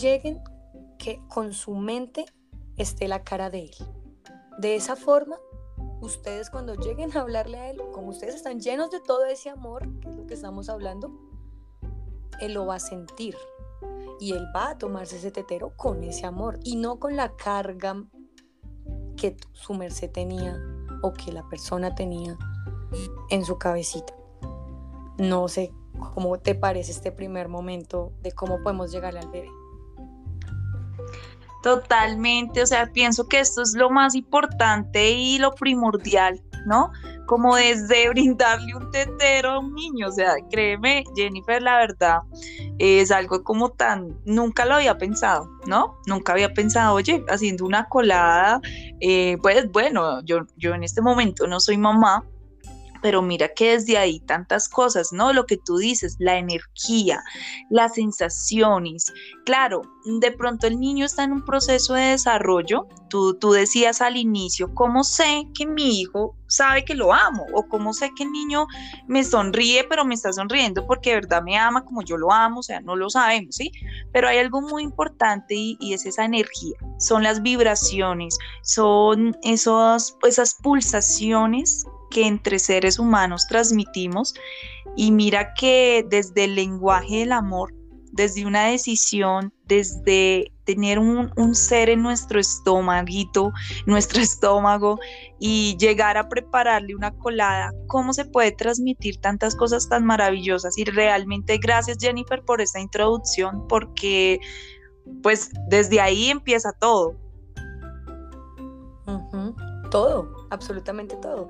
lleguen 0.00 0.42
que 0.98 1.20
con 1.28 1.52
su 1.52 1.74
mente 1.74 2.24
esté 2.76 3.06
la 3.06 3.22
cara 3.22 3.50
de 3.50 3.64
él. 3.64 3.74
De 4.58 4.74
esa 4.74 4.96
forma, 4.96 5.36
ustedes 6.00 6.48
cuando 6.48 6.74
lleguen 6.74 7.16
a 7.16 7.20
hablarle 7.20 7.58
a 7.58 7.70
él, 7.70 7.80
como 7.92 8.08
ustedes 8.08 8.34
están 8.34 8.60
llenos 8.60 8.90
de 8.90 9.00
todo 9.00 9.26
ese 9.26 9.50
amor, 9.50 9.88
que 10.00 10.08
es 10.08 10.16
lo 10.16 10.26
que 10.26 10.34
estamos 10.34 10.68
hablando, 10.68 11.12
él 12.40 12.54
lo 12.54 12.66
va 12.66 12.76
a 12.76 12.80
sentir. 12.80 13.36
Y 14.20 14.32
él 14.32 14.46
va 14.54 14.70
a 14.70 14.78
tomarse 14.78 15.16
ese 15.16 15.30
tetero 15.30 15.76
con 15.76 16.02
ese 16.02 16.24
amor 16.24 16.58
y 16.64 16.76
no 16.76 16.98
con 16.98 17.16
la 17.16 17.36
carga 17.36 18.04
que 19.16 19.36
su 19.52 19.74
merced 19.74 20.10
tenía 20.10 20.58
o 21.02 21.12
que 21.12 21.32
la 21.32 21.46
persona 21.48 21.94
tenía 21.94 22.38
en 23.30 23.44
su 23.44 23.58
cabecita. 23.58 24.14
No 25.18 25.48
sé 25.48 25.72
cómo 26.14 26.38
te 26.38 26.54
parece 26.54 26.92
este 26.92 27.12
primer 27.12 27.48
momento 27.48 28.12
de 28.22 28.32
cómo 28.32 28.62
podemos 28.62 28.92
llegar 28.92 29.16
al 29.16 29.28
bebé. 29.28 29.50
Totalmente, 31.62 32.62
o 32.62 32.66
sea, 32.66 32.92
pienso 32.92 33.26
que 33.26 33.40
esto 33.40 33.62
es 33.62 33.72
lo 33.74 33.88
más 33.88 34.14
importante 34.14 35.12
y 35.12 35.38
lo 35.38 35.54
primordial, 35.54 36.42
¿no? 36.66 36.92
Como 37.24 37.56
desde 37.56 38.06
brindarle 38.10 38.74
un 38.74 38.90
tetero 38.90 39.52
a 39.52 39.58
un 39.60 39.74
niño, 39.74 40.08
o 40.08 40.12
sea, 40.12 40.34
créeme, 40.50 41.04
Jennifer, 41.16 41.62
la 41.62 41.78
verdad, 41.78 42.18
es 42.78 43.10
algo 43.10 43.42
como 43.42 43.70
tan, 43.70 44.14
nunca 44.26 44.66
lo 44.66 44.74
había 44.74 44.98
pensado, 44.98 45.48
¿no? 45.66 45.96
Nunca 46.06 46.32
había 46.32 46.52
pensado, 46.52 46.96
oye, 46.96 47.24
haciendo 47.30 47.64
una 47.64 47.88
colada, 47.88 48.60
eh, 49.00 49.38
pues 49.40 49.70
bueno, 49.72 50.22
yo, 50.26 50.40
yo 50.58 50.74
en 50.74 50.84
este 50.84 51.00
momento 51.00 51.46
no 51.46 51.60
soy 51.60 51.78
mamá, 51.78 52.26
pero 53.04 53.20
mira 53.20 53.48
que 53.48 53.72
desde 53.72 53.98
ahí 53.98 54.18
tantas 54.20 54.66
cosas, 54.66 55.12
¿no? 55.12 55.34
Lo 55.34 55.44
que 55.44 55.58
tú 55.58 55.76
dices, 55.76 56.16
la 56.18 56.38
energía, 56.38 57.22
las 57.68 57.96
sensaciones. 57.96 59.12
Claro, 59.44 59.82
de 60.06 60.32
pronto 60.32 60.66
el 60.66 60.80
niño 60.80 61.04
está 61.04 61.22
en 61.22 61.32
un 61.32 61.44
proceso 61.44 61.92
de 61.92 62.12
desarrollo. 62.12 62.86
Tú, 63.10 63.34
tú 63.34 63.52
decías 63.52 64.00
al 64.00 64.16
inicio, 64.16 64.72
¿cómo 64.72 65.04
sé 65.04 65.44
que 65.54 65.66
mi 65.66 66.00
hijo 66.00 66.34
sabe 66.46 66.86
que 66.86 66.94
lo 66.94 67.12
amo? 67.12 67.44
¿O 67.52 67.68
cómo 67.68 67.92
sé 67.92 68.10
que 68.16 68.22
el 68.22 68.32
niño 68.32 68.66
me 69.06 69.22
sonríe, 69.22 69.84
pero 69.84 70.06
me 70.06 70.14
está 70.14 70.32
sonriendo 70.32 70.86
porque 70.86 71.10
de 71.10 71.16
verdad 71.16 71.42
me 71.42 71.58
ama 71.58 71.84
como 71.84 72.00
yo 72.02 72.16
lo 72.16 72.32
amo? 72.32 72.60
O 72.60 72.62
sea, 72.62 72.80
no 72.80 72.96
lo 72.96 73.10
sabemos, 73.10 73.56
¿sí? 73.56 73.70
Pero 74.14 74.28
hay 74.28 74.38
algo 74.38 74.62
muy 74.62 74.82
importante 74.82 75.54
y, 75.54 75.92
es 75.92 76.06
esa 76.06 76.24
energía. 76.24 76.74
Son 76.98 77.22
las 77.22 77.42
vibraciones, 77.42 78.38
son 78.62 79.36
esos, 79.42 80.16
esas 80.22 80.54
pulsaciones 80.54 81.86
que 82.14 82.26
entre 82.26 82.60
seres 82.60 82.98
humanos 82.98 83.46
transmitimos 83.48 84.34
y 84.96 85.10
mira 85.10 85.52
que 85.54 86.06
desde 86.08 86.44
el 86.44 86.54
lenguaje 86.54 87.18
del 87.18 87.32
amor, 87.32 87.74
desde 88.12 88.46
una 88.46 88.66
decisión, 88.66 89.52
desde 89.66 90.52
tener 90.62 91.00
un, 91.00 91.54
ser 91.56 91.90
en 91.90 92.02
nuestro 92.02 92.38
estomaguito, 92.38 93.52
nuestro 93.86 94.22
estómago 94.22 95.00
y 95.40 95.76
llegar 95.78 96.16
a 96.16 96.28
prepararle 96.28 96.94
una 96.94 97.10
colada, 97.10 97.72
¿cómo 97.88 98.12
se 98.12 98.24
puede 98.24 98.52
transmitir 98.52 99.16
tantas 99.16 99.56
cosas 99.56 99.88
tan 99.88 100.06
maravillosas? 100.06 100.78
Y 100.78 100.84
realmente 100.84 101.58
gracias 101.58 101.98
Jennifer 102.00 102.44
por 102.44 102.60
esta 102.60 102.78
introducción 102.78 103.66
porque 103.68 104.38
pues 105.22 105.50
desde 105.68 106.00
ahí 106.00 106.30
empieza 106.30 106.70
todo. 106.80 107.16
Todo, 109.90 110.43
absolutamente 110.54 111.16
todo. 111.16 111.48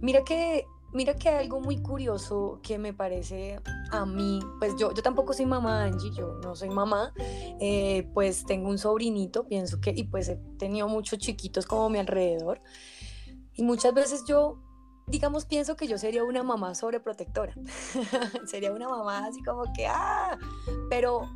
Mira 0.00 0.24
que, 0.24 0.66
mira 0.92 1.14
que 1.14 1.28
hay 1.28 1.44
algo 1.44 1.60
muy 1.60 1.82
curioso 1.82 2.60
que 2.62 2.78
me 2.78 2.92
parece 2.92 3.60
a 3.90 4.06
mí, 4.06 4.40
pues 4.58 4.74
yo, 4.78 4.92
yo 4.92 5.02
tampoco 5.02 5.32
soy 5.32 5.46
mamá, 5.46 5.84
Angie, 5.84 6.12
yo 6.12 6.34
no 6.42 6.54
soy 6.54 6.70
mamá, 6.70 7.12
eh, 7.60 8.08
pues 8.14 8.44
tengo 8.44 8.68
un 8.68 8.78
sobrinito, 8.78 9.46
pienso 9.46 9.80
que, 9.80 9.90
y 9.90 10.04
pues 10.04 10.28
he 10.28 10.36
tenido 10.58 10.88
muchos 10.88 11.18
chiquitos 11.18 11.66
como 11.66 11.84
a 11.84 11.90
mi 11.90 11.98
alrededor, 11.98 12.60
y 13.54 13.62
muchas 13.62 13.94
veces 13.94 14.24
yo 14.26 14.62
digamos, 15.06 15.46
pienso 15.46 15.76
que 15.76 15.86
yo 15.86 15.98
sería 15.98 16.24
una 16.24 16.42
mamá 16.42 16.74
sobreprotectora. 16.74 17.54
sería 18.46 18.72
una 18.72 18.88
mamá 18.88 19.26
así 19.26 19.42
como 19.42 19.62
que, 19.72 19.86
ah, 19.86 20.36
pero 20.90 21.30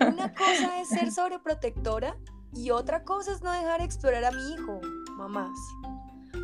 una 0.00 0.32
cosa 0.34 0.80
es 0.80 0.88
ser 0.88 1.10
sobreprotectora 1.12 2.16
y 2.54 2.70
otra 2.70 3.04
cosa 3.04 3.32
es 3.32 3.42
no 3.42 3.52
dejar 3.52 3.80
explorar 3.80 4.24
a 4.24 4.30
mi 4.30 4.52
hijo, 4.52 4.80
mamás. 5.16 5.56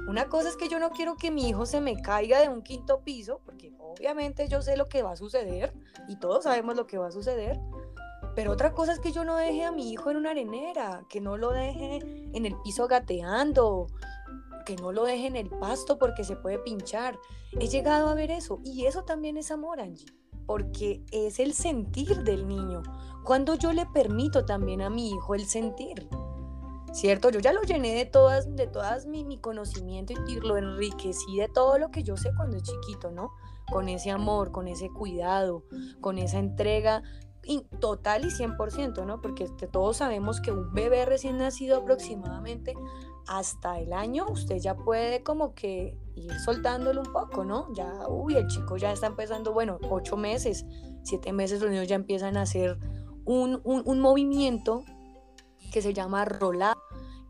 Una 0.06 0.28
cosa 0.28 0.48
es 0.48 0.56
que 0.56 0.68
yo 0.68 0.78
no 0.78 0.90
quiero 0.90 1.16
que 1.16 1.30
mi 1.30 1.48
hijo 1.48 1.66
se 1.66 1.80
me 1.80 2.00
caiga 2.00 2.40
de 2.40 2.48
un 2.48 2.62
quinto 2.62 3.00
piso, 3.02 3.40
porque 3.44 3.72
obviamente 3.78 4.48
yo 4.48 4.62
sé 4.62 4.76
lo 4.76 4.86
que 4.86 5.02
va 5.02 5.12
a 5.12 5.16
suceder 5.16 5.74
y 6.08 6.16
todos 6.16 6.44
sabemos 6.44 6.76
lo 6.76 6.86
que 6.86 6.98
va 6.98 7.08
a 7.08 7.12
suceder. 7.12 7.58
Pero 8.36 8.52
otra 8.52 8.72
cosa 8.72 8.92
es 8.92 9.00
que 9.00 9.12
yo 9.12 9.24
no 9.24 9.36
deje 9.36 9.64
a 9.64 9.72
mi 9.72 9.90
hijo 9.90 10.10
en 10.10 10.18
una 10.18 10.30
arenera, 10.30 11.04
que 11.08 11.20
no 11.20 11.36
lo 11.36 11.50
deje 11.50 11.98
en 12.32 12.46
el 12.46 12.54
piso 12.62 12.86
gateando, 12.86 13.88
que 14.64 14.76
no 14.76 14.92
lo 14.92 15.04
deje 15.04 15.26
en 15.26 15.36
el 15.36 15.48
pasto 15.48 15.98
porque 15.98 16.22
se 16.22 16.36
puede 16.36 16.58
pinchar. 16.58 17.18
He 17.58 17.66
llegado 17.66 18.08
a 18.08 18.14
ver 18.14 18.30
eso 18.30 18.60
y 18.62 18.86
eso 18.86 19.04
también 19.04 19.36
es 19.38 19.50
amor, 19.50 19.80
Angie, 19.80 20.06
porque 20.46 21.02
es 21.10 21.40
el 21.40 21.54
sentir 21.54 22.22
del 22.24 22.46
niño. 22.46 22.82
Cuando 23.24 23.54
yo 23.54 23.72
le 23.72 23.86
permito 23.86 24.44
también 24.44 24.82
a 24.82 24.90
mi 24.90 25.10
hijo 25.10 25.34
el 25.34 25.46
sentir. 25.46 26.08
¿Cierto? 26.92 27.30
Yo 27.30 27.40
ya 27.40 27.52
lo 27.52 27.62
llené 27.62 27.94
de 27.94 28.06
todas, 28.06 28.54
de 28.54 28.66
todas 28.66 29.06
mi, 29.06 29.38
conocimiento 29.38 30.14
y, 30.28 30.36
lo 30.36 30.56
enriquecí 30.56 31.36
de 31.36 31.48
todo 31.48 31.78
lo 31.78 31.90
que 31.90 32.02
yo 32.02 32.16
sé 32.16 32.30
cuando 32.34 32.56
es 32.56 32.62
chiquito, 32.62 33.10
¿no? 33.10 33.32
Con 33.70 33.88
ese 33.88 34.10
amor, 34.10 34.52
con 34.52 34.68
ese 34.68 34.88
cuidado, 34.90 35.64
con 36.00 36.18
esa 36.18 36.38
entrega 36.38 37.02
total 37.80 38.24
y 38.24 38.28
100%, 38.28 39.06
¿no? 39.06 39.20
Porque 39.20 39.46
todos 39.70 39.98
sabemos 39.98 40.40
que 40.40 40.50
un 40.50 40.72
bebé 40.72 41.04
recién 41.04 41.38
nacido 41.38 41.78
aproximadamente 41.78 42.74
hasta 43.28 43.78
el 43.78 43.92
año, 43.92 44.26
usted 44.28 44.56
ya 44.58 44.76
puede 44.76 45.22
como 45.22 45.54
que 45.54 45.98
ir 46.14 46.32
soltándolo 46.40 47.02
un 47.02 47.12
poco, 47.12 47.44
¿no? 47.44 47.72
Ya, 47.74 48.08
uy, 48.08 48.36
el 48.36 48.46
chico 48.46 48.76
ya 48.76 48.92
está 48.92 49.08
empezando, 49.08 49.52
bueno, 49.52 49.78
ocho 49.90 50.16
meses, 50.16 50.64
siete 51.02 51.32
meses 51.32 51.60
los 51.60 51.70
niños 51.70 51.88
ya 51.88 51.96
empiezan 51.96 52.36
a 52.36 52.42
hacer 52.42 52.78
un, 53.24 53.60
un 53.64 54.00
movimiento 54.00 54.84
que 55.76 55.82
se 55.82 55.92
llama 55.92 56.24
rolado 56.24 56.80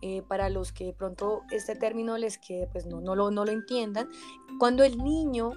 eh, 0.02 0.22
para 0.22 0.50
los 0.50 0.70
que 0.70 0.92
pronto 0.92 1.42
este 1.50 1.74
término 1.74 2.16
les 2.16 2.38
quede, 2.38 2.68
pues 2.68 2.86
no, 2.86 3.00
no, 3.00 3.16
lo, 3.16 3.32
no 3.32 3.44
lo 3.44 3.50
entiendan, 3.50 4.08
cuando 4.60 4.84
el 4.84 5.02
niño 5.02 5.50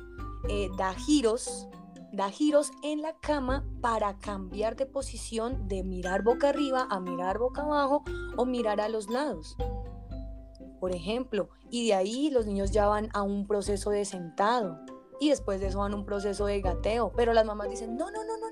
eh, 0.49 0.69
da 0.75 0.95
giros, 0.95 1.67
da 2.11 2.31
giros 2.31 2.71
en 2.81 3.03
la 3.03 3.15
cama 3.19 3.63
para 3.79 4.17
cambiar 4.17 4.75
de 4.75 4.87
posición 4.87 5.67
de 5.67 5.83
mirar 5.83 6.23
boca 6.23 6.49
arriba 6.49 6.87
a 6.89 6.99
mirar 6.99 7.37
boca 7.37 7.61
abajo 7.61 8.03
o 8.37 8.45
mirar 8.45 8.81
a 8.81 8.89
los 8.89 9.07
lados. 9.07 9.55
Por 10.79 10.95
ejemplo, 10.95 11.49
y 11.69 11.85
de 11.85 11.93
ahí 11.93 12.31
los 12.31 12.47
niños 12.47 12.71
ya 12.71 12.87
van 12.87 13.09
a 13.13 13.21
un 13.21 13.45
proceso 13.45 13.91
de 13.91 14.03
sentado 14.03 14.79
y 15.19 15.29
después 15.29 15.61
de 15.61 15.67
eso 15.67 15.77
van 15.77 15.93
a 15.93 15.95
un 15.95 16.05
proceso 16.05 16.47
de 16.47 16.59
gateo, 16.59 17.11
pero 17.15 17.33
las 17.33 17.45
mamás 17.45 17.69
dicen, 17.69 17.97
no, 17.97 18.09
no, 18.09 18.23
no, 18.23 18.35
no, 18.39 18.48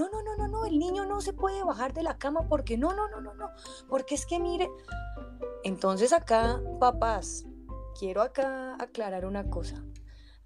no, 0.00 0.08
no, 0.08 0.22
no, 0.22 0.36
no, 0.36 0.48
no, 0.48 0.64
el 0.64 0.78
niño 0.78 1.04
no 1.04 1.20
se 1.20 1.34
puede 1.34 1.62
bajar 1.62 1.92
de 1.92 2.02
la 2.02 2.16
cama 2.16 2.48
porque 2.48 2.78
no, 2.78 2.94
no, 2.94 3.08
no, 3.08 3.20
no, 3.20 3.34
no, 3.34 3.50
porque 3.88 4.14
es 4.14 4.24
que 4.24 4.40
mire. 4.40 4.70
Entonces 5.62 6.12
acá, 6.12 6.60
papás, 6.78 7.44
quiero 7.98 8.22
acá 8.22 8.76
aclarar 8.80 9.26
una 9.26 9.50
cosa. 9.50 9.84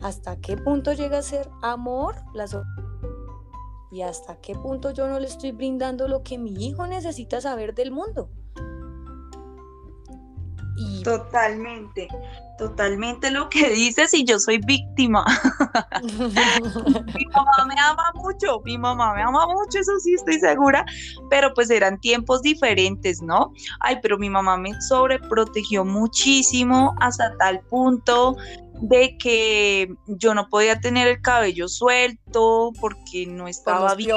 ¿Hasta 0.01 0.41
qué 0.41 0.57
punto 0.57 0.93
llega 0.93 1.19
a 1.19 1.23
ser 1.23 1.49
amor 1.63 2.17
la 2.35 2.47
y 3.93 4.03
hasta 4.03 4.41
qué 4.41 4.57
punto 4.57 4.91
yo 4.91 5.07
no 5.07 5.21
le 5.21 5.29
estoy 5.29 5.53
brindando 5.53 6.09
lo 6.09 6.25
que 6.25 6.37
mi 6.37 6.53
hijo 6.67 6.87
necesita 6.89 7.41
saber 7.41 7.75
del 7.75 7.93
mundo? 7.93 8.29
Totalmente, 11.05 12.09
totalmente 12.59 13.31
lo 13.31 13.49
que 13.49 13.71
dices 13.71 14.13
y 14.15 14.25
yo 14.25 14.39
soy 14.39 14.59
víctima. 14.59 15.25
mi 16.03 17.27
mamá 17.27 17.65
me 17.69 17.79
ama 17.79 18.11
mucho, 18.15 18.61
mi 18.65 18.77
mamá 18.77 19.15
me 19.15 19.23
ama 19.23 19.47
mucho, 19.47 19.79
eso 19.79 19.93
sí 20.01 20.15
estoy 20.15 20.39
segura, 20.41 20.85
pero 21.31 21.55
pues 21.55 21.71
eran 21.71 22.01
tiempos 22.01 22.43
diferentes, 22.43 23.23
¿no? 23.23 23.53
Ay, 23.81 23.99
pero 24.03 24.19
mi 24.19 24.31
mamá 24.31 24.57
me 24.57 24.71
sobreprotegió 24.83 25.85
muchísimo 25.85 26.95
hasta 27.01 27.37
tal 27.37 27.61
punto 27.69 28.37
de 28.81 29.17
que 29.19 29.95
yo 30.07 30.35
no 30.35 30.49
podía 30.49 30.81
tener 30.81 31.07
el 31.07 31.21
cabello 31.21 31.69
suelto 31.69 32.73
porque 32.81 33.27
no 33.27 33.47
estaba 33.47 33.95
bien 33.95 34.17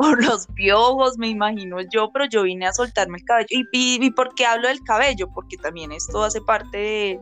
por 0.00 0.24
los 0.24 0.46
piojos, 0.54 1.18
me 1.18 1.28
imagino 1.28 1.76
yo, 1.92 2.10
pero 2.10 2.24
yo 2.24 2.44
vine 2.44 2.66
a 2.66 2.72
soltarme 2.72 3.18
el 3.18 3.24
cabello. 3.24 3.48
¿Y, 3.50 3.66
y, 4.02 4.10
por 4.12 4.34
qué 4.34 4.46
hablo 4.46 4.68
del 4.68 4.82
cabello? 4.82 5.28
Porque 5.34 5.58
también 5.58 5.92
esto 5.92 6.22
hace 6.22 6.40
parte 6.40 6.78
de, 6.78 7.20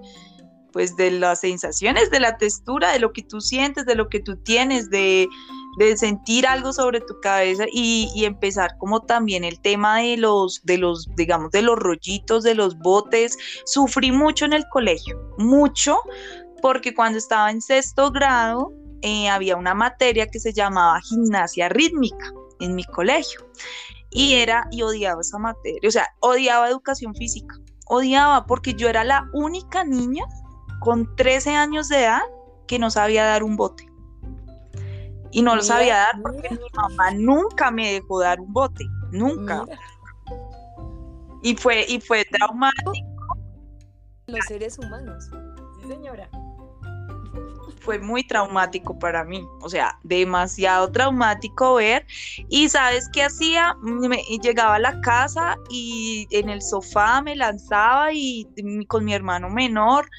pues, 0.73 0.95
de 0.95 1.11
las 1.11 1.41
sensaciones, 1.41 2.09
de 2.13 2.21
la 2.21 2.37
textura, 2.37 2.93
de 2.93 3.01
lo 3.01 3.13
que 3.13 3.25
tú 3.25 3.41
sientes, 3.41 3.85
de 3.85 3.97
lo 3.97 4.09
que 4.09 4.21
tú 4.21 4.37
tienes, 4.37 4.91
de, 4.91 5.29
sentir 5.97 6.47
algo 6.47 6.73
sobre 6.73 7.01
tu 7.01 7.19
cabeza 7.21 7.65
y, 7.73 8.25
empezar 8.25 8.77
como 8.79 9.01
también 9.01 9.43
el 9.43 9.61
tema 9.61 9.99
de 9.99 10.17
los, 10.17 10.63
de 10.63 10.79
los, 10.79 11.09
digamos, 11.17 11.51
de 11.51 11.63
los 11.63 11.81
rollitos, 11.81 12.45
de 12.45 12.55
los 12.55 12.79
botes. 12.79 13.37
Sufrí 13.65 14.13
mucho 14.13 14.45
en 14.45 14.53
el 14.53 14.63
colegio, 14.69 15.19
mucho, 15.37 15.99
porque 16.63 16.95
cuando 16.95 17.19
estaba 17.19 17.51
en 17.51 17.61
sexto 17.61 18.13
grado, 18.13 18.73
eh, 19.03 19.29
había 19.29 19.57
una 19.57 19.75
materia 19.75 20.29
que 20.29 20.39
se 20.39 20.53
llamaba 20.53 21.01
gimnasia 21.01 21.69
rítmica 21.69 22.33
en 22.61 22.75
mi 22.75 22.85
colegio. 22.85 23.47
Y 24.11 24.35
era, 24.35 24.67
y 24.71 24.83
odiaba 24.83 25.21
esa 25.21 25.39
materia, 25.39 25.87
o 25.87 25.91
sea, 25.91 26.09
odiaba 26.21 26.69
educación 26.69 27.15
física, 27.15 27.55
odiaba 27.87 28.47
porque 28.47 28.75
yo 28.75 28.89
era 28.89 29.05
la 29.05 29.29
única 29.35 29.85
niña 29.85 30.25
con 30.81 31.15
13 31.17 31.55
años 31.55 31.89
de 31.89 32.05
edad 32.05 32.23
que 32.67 32.79
no 32.79 32.91
sabía 32.91 33.25
dar 33.25 33.43
un 33.43 33.57
bote. 33.57 33.87
Y 35.31 35.43
no 35.43 35.55
lo 35.55 35.63
sabía 35.63 35.97
dar 35.97 36.23
porque 36.23 36.49
mi 36.51 36.71
mamá 36.75 37.11
nunca 37.11 37.71
me 37.71 37.93
dejó 37.93 38.21
dar 38.21 38.41
un 38.41 38.51
bote, 38.53 38.85
nunca. 39.13 39.65
Y 41.43 41.55
fue, 41.55 41.85
y 41.87 42.01
fue 42.01 42.25
traumático 42.25 43.09
los 44.27 44.45
seres 44.47 44.79
humanos. 44.79 45.31
Sí, 45.81 45.89
señora 45.89 46.29
fue 47.89 47.99
muy 48.01 48.23
traumático 48.23 48.99
para 48.99 49.25
mí, 49.25 49.43
o 49.63 49.71
sea, 49.71 49.99
demasiado 50.03 50.93
traumático 50.93 51.77
ver. 51.77 52.05
Y 52.51 52.69
sabes 52.69 53.09
qué 53.15 53.23
hacía? 53.23 53.77
Me, 53.81 54.23
llegaba 54.43 54.75
a 54.75 54.79
la 54.79 55.01
casa 55.01 55.57
y 55.71 56.27
en 56.31 56.51
el 56.51 56.61
sofá 56.61 57.23
me 57.23 57.35
lanzaba 57.35 58.13
y 58.13 58.47
con 58.89 59.07
mi 59.07 59.15
hermano 59.15 59.49
menor 59.49 60.11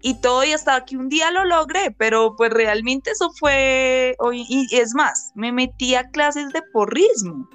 y 0.00 0.20
todo 0.20 0.44
y 0.44 0.52
hasta 0.52 0.84
que 0.84 0.96
un 0.96 1.08
día 1.08 1.32
lo 1.32 1.44
logré, 1.44 1.90
pero 1.90 2.36
pues 2.36 2.52
realmente 2.52 3.10
eso 3.10 3.32
fue, 3.36 4.14
y 4.32 4.68
es 4.70 4.94
más, 4.94 5.32
me 5.34 5.50
metí 5.50 5.96
a 5.96 6.08
clases 6.08 6.52
de 6.52 6.62
porrismo. 6.72 7.48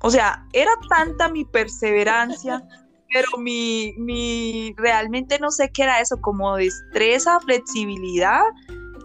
O 0.00 0.08
sea, 0.08 0.46
era 0.54 0.72
tanta 0.88 1.28
mi 1.28 1.44
perseverancia, 1.44 2.62
pero 3.12 3.36
mi, 3.36 3.92
mi, 3.98 4.72
realmente 4.78 5.38
no 5.38 5.50
sé 5.50 5.70
qué 5.74 5.82
era 5.82 6.00
eso, 6.00 6.18
como 6.22 6.56
destreza, 6.56 7.38
flexibilidad, 7.40 8.44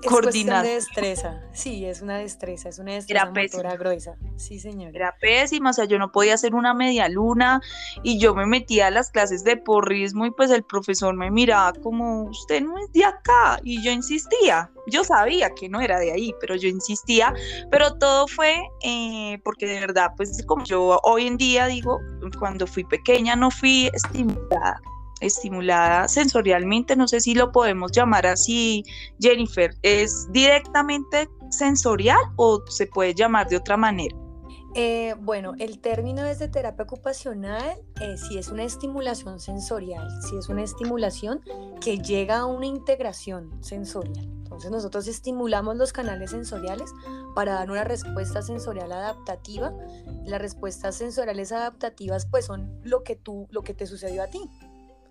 es 0.01 0.46
de 0.46 0.62
destreza, 0.62 1.41
sí, 1.53 1.86
es 1.86 2.01
una 2.01 2.18
destreza, 2.18 2.70
es 2.70 2.79
una 2.79 2.94
destreza 2.94 3.24
Era 3.24 3.32
motora 3.32 3.75
gruesa, 3.75 4.15
sí 4.38 4.60
señor. 4.60 4.96
Era 4.96 5.15
pésima, 5.20 5.72
o 5.72 5.74
sea, 5.74 5.86
yo 5.86 6.00
no 6.00 6.12
podía 6.12 6.36
hacer 6.36 6.56
una 6.56 6.74
media 6.74 7.10
luna 7.10 7.62
y 8.03 8.20
yo 8.20 8.34
me 8.34 8.46
metía 8.46 8.88
a 8.88 8.91
las 8.91 9.12
clases 9.12 9.44
de 9.44 9.58
porrismo 9.58 10.25
y 10.25 10.32
pues 10.32 10.51
el 10.51 10.63
profesor 10.63 11.15
me 11.15 11.32
miraba 11.32 11.74
como, 11.74 12.24
usted 12.24 12.62
no 12.62 12.77
es 12.77 12.91
de 12.94 13.06
acá 13.06 13.60
y 13.63 13.84
yo 13.84 13.91
insistía, 13.91 14.70
yo 14.88 15.03
sabía 15.03 15.50
que 15.51 15.70
no 15.70 15.82
era 15.82 16.00
de 16.00 16.12
ahí, 16.12 16.34
pero 16.39 16.56
yo 16.56 16.70
insistía, 16.70 17.34
pero 17.70 17.96
todo 17.96 18.27
fue 18.27 18.56
eh, 18.84 19.39
porque 19.44 19.68
de 19.68 19.79
verdad, 19.79 20.12
pues 20.15 20.44
como 20.46 20.63
yo 20.63 21.00
hoy 21.03 21.27
en 21.27 21.38
día 21.38 21.68
digo, 21.68 22.00
cuando 22.38 22.68
fui 22.68 22.84
pequeña 22.84 23.36
no 23.36 23.51
fui 23.51 23.89
estimulada 23.94 24.82
estimulada 25.21 26.07
sensorialmente, 26.07 26.95
no 26.95 27.07
sé 27.07 27.19
si 27.19 27.33
lo 27.35 27.51
podemos 27.51 27.91
llamar 27.91 28.25
así, 28.27 28.83
Jennifer, 29.19 29.75
¿es 29.81 30.31
directamente 30.31 31.29
sensorial 31.49 32.19
o 32.35 32.63
se 32.67 32.88
puede 32.88 33.13
llamar 33.13 33.47
de 33.47 33.57
otra 33.57 33.77
manera? 33.77 34.15
Eh, 34.75 35.15
bueno, 35.19 35.53
el 35.57 35.79
término 35.79 36.25
es 36.25 36.38
de 36.38 36.47
terapia 36.47 36.83
ocupacional, 36.83 37.81
eh, 38.01 38.17
si 38.17 38.38
es 38.38 38.49
una 38.49 38.63
estimulación 38.63 39.39
sensorial, 39.39 40.07
si 40.21 40.38
es 40.38 40.47
una 40.47 40.61
estimulación 40.61 41.41
que 41.81 41.97
llega 41.97 42.39
a 42.39 42.45
una 42.45 42.67
integración 42.67 43.63
sensorial. 43.63 44.29
Entonces 44.43 44.69
nosotros 44.71 45.07
estimulamos 45.07 45.75
los 45.75 45.91
canales 45.91 46.31
sensoriales 46.31 46.91
para 47.33 47.53
dar 47.53 47.71
una 47.71 47.83
respuesta 47.83 48.41
sensorial 48.41 48.91
adaptativa. 48.91 49.73
Las 50.25 50.41
respuestas 50.41 50.95
sensoriales 50.95 51.51
adaptativas 51.51 52.25
pues 52.25 52.45
son 52.45 52.79
lo 52.83 53.03
que 53.03 53.15
tú, 53.15 53.47
lo 53.51 53.63
que 53.63 53.73
te 53.73 53.88
sucedió 53.88 54.23
a 54.23 54.27
ti. 54.27 54.41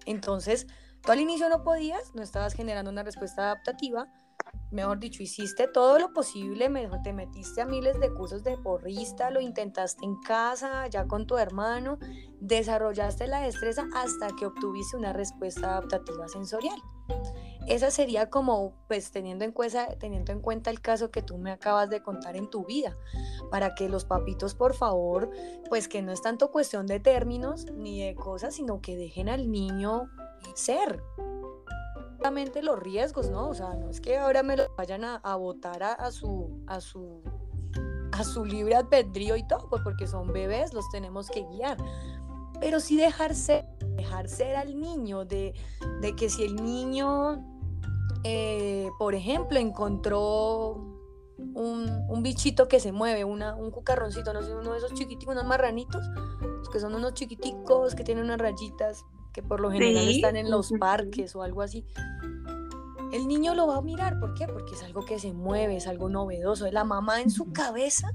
Entonces, 0.06 0.66
tú 1.02 1.12
al 1.12 1.20
inicio 1.20 1.48
no 1.48 1.62
podías, 1.62 2.14
no 2.14 2.22
estabas 2.22 2.54
generando 2.54 2.90
una 2.90 3.02
respuesta 3.02 3.42
adaptativa, 3.42 4.08
mejor 4.70 4.98
dicho, 4.98 5.22
hiciste 5.22 5.68
todo 5.68 5.98
lo 5.98 6.12
posible, 6.12 6.70
te 7.02 7.12
metiste 7.12 7.60
a 7.62 7.66
miles 7.66 7.98
de 8.00 8.12
cursos 8.12 8.44
de 8.44 8.56
porrista, 8.58 9.30
lo 9.30 9.40
intentaste 9.40 10.04
en 10.04 10.16
casa, 10.20 10.86
ya 10.88 11.06
con 11.06 11.26
tu 11.26 11.38
hermano, 11.38 11.98
desarrollaste 12.40 13.26
la 13.26 13.40
destreza 13.40 13.86
hasta 13.94 14.28
que 14.38 14.46
obtuviste 14.46 14.96
una 14.96 15.12
respuesta 15.12 15.70
adaptativa 15.70 16.28
sensorial. 16.28 16.80
Esa 17.68 17.90
sería 17.90 18.30
como, 18.30 18.72
pues 18.88 19.10
teniendo 19.10 19.44
en, 19.44 19.52
cuenta, 19.52 19.88
teniendo 19.98 20.32
en 20.32 20.40
cuenta 20.40 20.70
el 20.70 20.80
caso 20.80 21.10
que 21.10 21.20
tú 21.20 21.36
me 21.36 21.50
acabas 21.50 21.90
de 21.90 22.02
contar 22.02 22.34
en 22.34 22.48
tu 22.48 22.64
vida, 22.64 22.96
para 23.50 23.74
que 23.74 23.90
los 23.90 24.06
papitos, 24.06 24.54
por 24.54 24.74
favor, 24.74 25.30
pues 25.68 25.86
que 25.86 26.00
no 26.00 26.10
es 26.10 26.22
tanto 26.22 26.50
cuestión 26.50 26.86
de 26.86 26.98
términos 26.98 27.66
ni 27.74 28.00
de 28.02 28.14
cosas, 28.14 28.54
sino 28.54 28.80
que 28.80 28.96
dejen 28.96 29.28
al 29.28 29.50
niño 29.50 30.08
ser. 30.54 31.02
Realmente 32.18 32.62
los 32.62 32.80
riesgos, 32.80 33.30
¿no? 33.30 33.48
O 33.48 33.54
sea, 33.54 33.74
no 33.74 33.90
es 33.90 34.00
que 34.00 34.16
ahora 34.16 34.42
me 34.42 34.56
lo 34.56 34.74
vayan 34.76 35.04
a, 35.04 35.16
a 35.16 35.36
votar 35.36 35.82
a, 35.82 36.10
su, 36.10 36.64
a 36.66 36.80
su 36.80 37.22
a 38.12 38.24
su 38.24 38.44
libre 38.44 38.74
albedrío 38.74 39.36
y 39.36 39.46
todo, 39.46 39.68
pues 39.68 39.82
porque 39.82 40.06
son 40.06 40.32
bebés, 40.32 40.72
los 40.72 40.88
tenemos 40.90 41.28
que 41.30 41.44
guiar. 41.44 41.76
Pero 42.60 42.80
sí 42.80 42.96
dejar 42.96 43.34
ser, 43.34 43.66
dejar 43.96 44.28
ser 44.28 44.56
al 44.56 44.80
niño, 44.80 45.24
de, 45.24 45.54
de 46.00 46.16
que 46.16 46.28
si 46.28 46.44
el 46.44 46.56
niño 46.56 47.57
eh, 48.24 48.88
por 48.98 49.14
ejemplo, 49.14 49.58
encontró 49.58 50.98
un, 51.38 52.22
bichito 52.22 52.68
que 52.68 52.80
se 52.80 52.92
mueve, 52.92 53.24
una, 53.24 53.54
un 53.54 53.70
cucarroncito, 53.70 54.32
no 54.32 54.42
sé, 54.42 54.54
uno 54.54 54.72
de 54.72 54.78
esos 54.78 54.92
chiquiticos, 54.94 55.34
unos 55.34 55.46
marranitos, 55.46 56.04
que 56.72 56.80
son 56.80 56.94
unos 56.94 57.14
chiquiticos 57.14 57.94
que 57.94 58.04
tienen 58.04 58.24
unas 58.24 58.38
rayitas 58.38 59.04
que 59.32 59.42
por 59.42 59.60
lo 59.60 59.70
general 59.70 60.08
están 60.08 60.36
en 60.36 60.50
los 60.50 60.72
parques 60.80 61.36
o 61.36 61.42
algo 61.42 61.62
así. 61.62 61.86
El 63.12 63.26
niño 63.26 63.54
lo 63.54 63.66
va 63.66 63.76
a 63.76 63.82
mirar, 63.82 64.18
¿por 64.20 64.34
qué? 64.34 64.46
Porque 64.46 64.74
es 64.74 64.82
algo 64.82 65.04
que 65.04 65.18
se 65.18 65.32
mueve, 65.32 65.76
es 65.76 65.86
algo 65.86 66.08
novedoso. 66.08 66.70
La 66.70 66.84
mamá 66.84 67.22
en 67.22 67.30
su 67.30 67.52
cabeza 67.52 68.12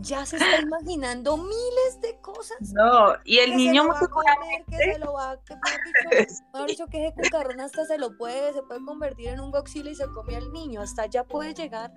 ya 0.00 0.24
se 0.26 0.36
está 0.36 0.60
imaginando 0.60 1.36
miles 1.36 2.00
de 2.00 2.18
cosas. 2.20 2.72
No, 2.72 3.14
y 3.24 3.38
el 3.38 3.56
niño 3.56 3.82
se 3.82 3.88
lo 3.88 3.92
va 3.92 3.98
a 3.98 4.08
comer, 4.08 4.64
que 4.68 4.76
se 4.76 4.98
lo 4.98 5.12
va 5.12 5.30
a 5.30 5.38
que 5.38 5.54
dicho, 6.66 6.86
que 6.86 7.06
ese 7.06 7.14
cucarrón 7.14 7.60
hasta 7.60 7.84
se 7.84 7.98
lo 7.98 8.16
puede, 8.16 8.52
se 8.52 8.62
puede 8.62 8.84
convertir 8.84 9.28
en 9.28 9.40
un 9.40 9.50
goxila 9.50 9.90
y 9.90 9.94
se 9.94 10.06
come 10.08 10.36
al 10.36 10.52
niño, 10.52 10.80
hasta 10.80 11.02
allá 11.02 11.24
puede 11.24 11.54
llegar 11.54 11.92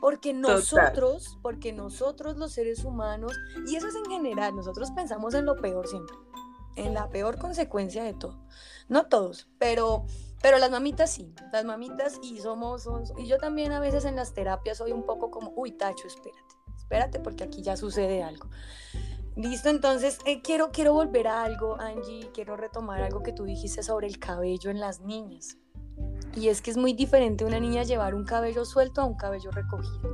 porque 0.00 0.32
nosotros, 0.32 1.38
porque 1.42 1.72
nosotros 1.72 2.36
los 2.36 2.52
seres 2.52 2.84
humanos, 2.84 3.38
y 3.66 3.76
eso 3.76 3.88
es 3.88 3.94
en 3.94 4.06
general, 4.06 4.56
nosotros 4.56 4.90
pensamos 4.92 5.34
en 5.34 5.44
lo 5.44 5.56
peor 5.56 5.86
siempre, 5.86 6.16
en 6.76 6.94
la 6.94 7.10
peor 7.10 7.38
consecuencia 7.38 8.02
de 8.02 8.14
todo. 8.14 8.40
No 8.88 9.06
todos, 9.06 9.48
pero 9.58 10.04
pero 10.42 10.56
las 10.56 10.70
mamitas 10.70 11.12
sí, 11.12 11.34
las 11.52 11.66
mamitas 11.66 12.18
y 12.22 12.40
somos, 12.40 12.84
somos, 12.84 13.12
y 13.18 13.26
yo 13.26 13.36
también 13.36 13.72
a 13.72 13.80
veces 13.80 14.06
en 14.06 14.16
las 14.16 14.32
terapias 14.32 14.78
soy 14.78 14.92
un 14.92 15.04
poco 15.04 15.30
como, 15.30 15.52
uy, 15.54 15.72
tacho, 15.72 16.06
espérate 16.06 16.59
espérate 16.90 17.20
porque 17.20 17.44
aquí 17.44 17.62
ya 17.62 17.76
sucede 17.76 18.24
algo. 18.24 18.48
Listo, 19.36 19.68
entonces 19.68 20.18
eh, 20.24 20.42
quiero, 20.42 20.72
quiero 20.72 20.92
volver 20.92 21.28
a 21.28 21.44
algo, 21.44 21.80
Angie, 21.80 22.28
quiero 22.34 22.56
retomar 22.56 23.00
algo 23.00 23.22
que 23.22 23.32
tú 23.32 23.44
dijiste 23.44 23.84
sobre 23.84 24.08
el 24.08 24.18
cabello 24.18 24.70
en 24.70 24.80
las 24.80 25.00
niñas. 25.00 25.56
Y 26.34 26.48
es 26.48 26.60
que 26.60 26.72
es 26.72 26.76
muy 26.76 26.92
diferente 26.92 27.44
una 27.44 27.60
niña 27.60 27.84
llevar 27.84 28.16
un 28.16 28.24
cabello 28.24 28.64
suelto 28.64 29.02
a 29.02 29.04
un 29.04 29.14
cabello 29.14 29.52
recogido. 29.52 30.10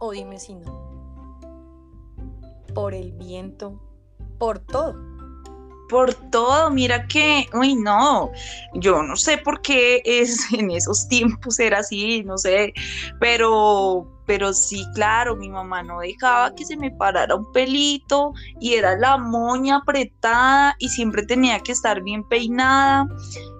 O 0.00 0.10
dime 0.10 0.40
si 0.40 0.56
no. 0.56 1.40
Por 2.74 2.94
el 2.94 3.12
viento, 3.12 3.80
por 4.40 4.58
todo. 4.58 4.96
Por 5.88 6.14
todo, 6.30 6.68
mira 6.70 7.06
que, 7.06 7.46
uy, 7.54 7.76
no, 7.76 8.32
yo 8.74 9.02
no 9.04 9.14
sé 9.14 9.38
por 9.38 9.62
qué 9.62 10.02
es 10.04 10.52
en 10.52 10.72
esos 10.72 11.06
tiempos 11.06 11.60
era 11.60 11.78
así, 11.78 12.24
no 12.24 12.38
sé, 12.38 12.72
pero 13.20 14.11
pero 14.32 14.54
sí, 14.54 14.86
claro, 14.94 15.36
mi 15.36 15.50
mamá 15.50 15.82
no 15.82 16.00
dejaba 16.00 16.54
que 16.54 16.64
se 16.64 16.74
me 16.74 16.90
parara 16.90 17.34
un 17.34 17.52
pelito 17.52 18.32
y 18.58 18.72
era 18.72 18.96
la 18.96 19.18
moña 19.18 19.76
apretada 19.76 20.74
y 20.78 20.88
siempre 20.88 21.26
tenía 21.26 21.60
que 21.60 21.72
estar 21.72 22.02
bien 22.02 22.26
peinada. 22.26 23.06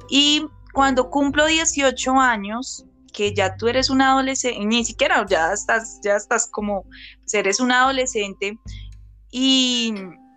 Y 0.09 0.47
cuando 0.73 1.11
cumplo 1.11 1.45
18 1.45 2.19
años, 2.19 2.87
que 3.13 3.35
ya 3.35 3.55
tú 3.55 3.69
eres 3.69 3.91
un 3.91 4.01
adolescente, 4.01 4.65
ni 4.65 4.83
siquiera 4.83 5.27
ya 5.29 5.53
estás, 5.53 6.01
ya 6.03 6.17
estás 6.17 6.49
como, 6.51 6.85
pues 7.21 7.35
eres 7.35 7.61
un 7.61 7.71
adolescente 7.71 8.59
y 9.31 9.93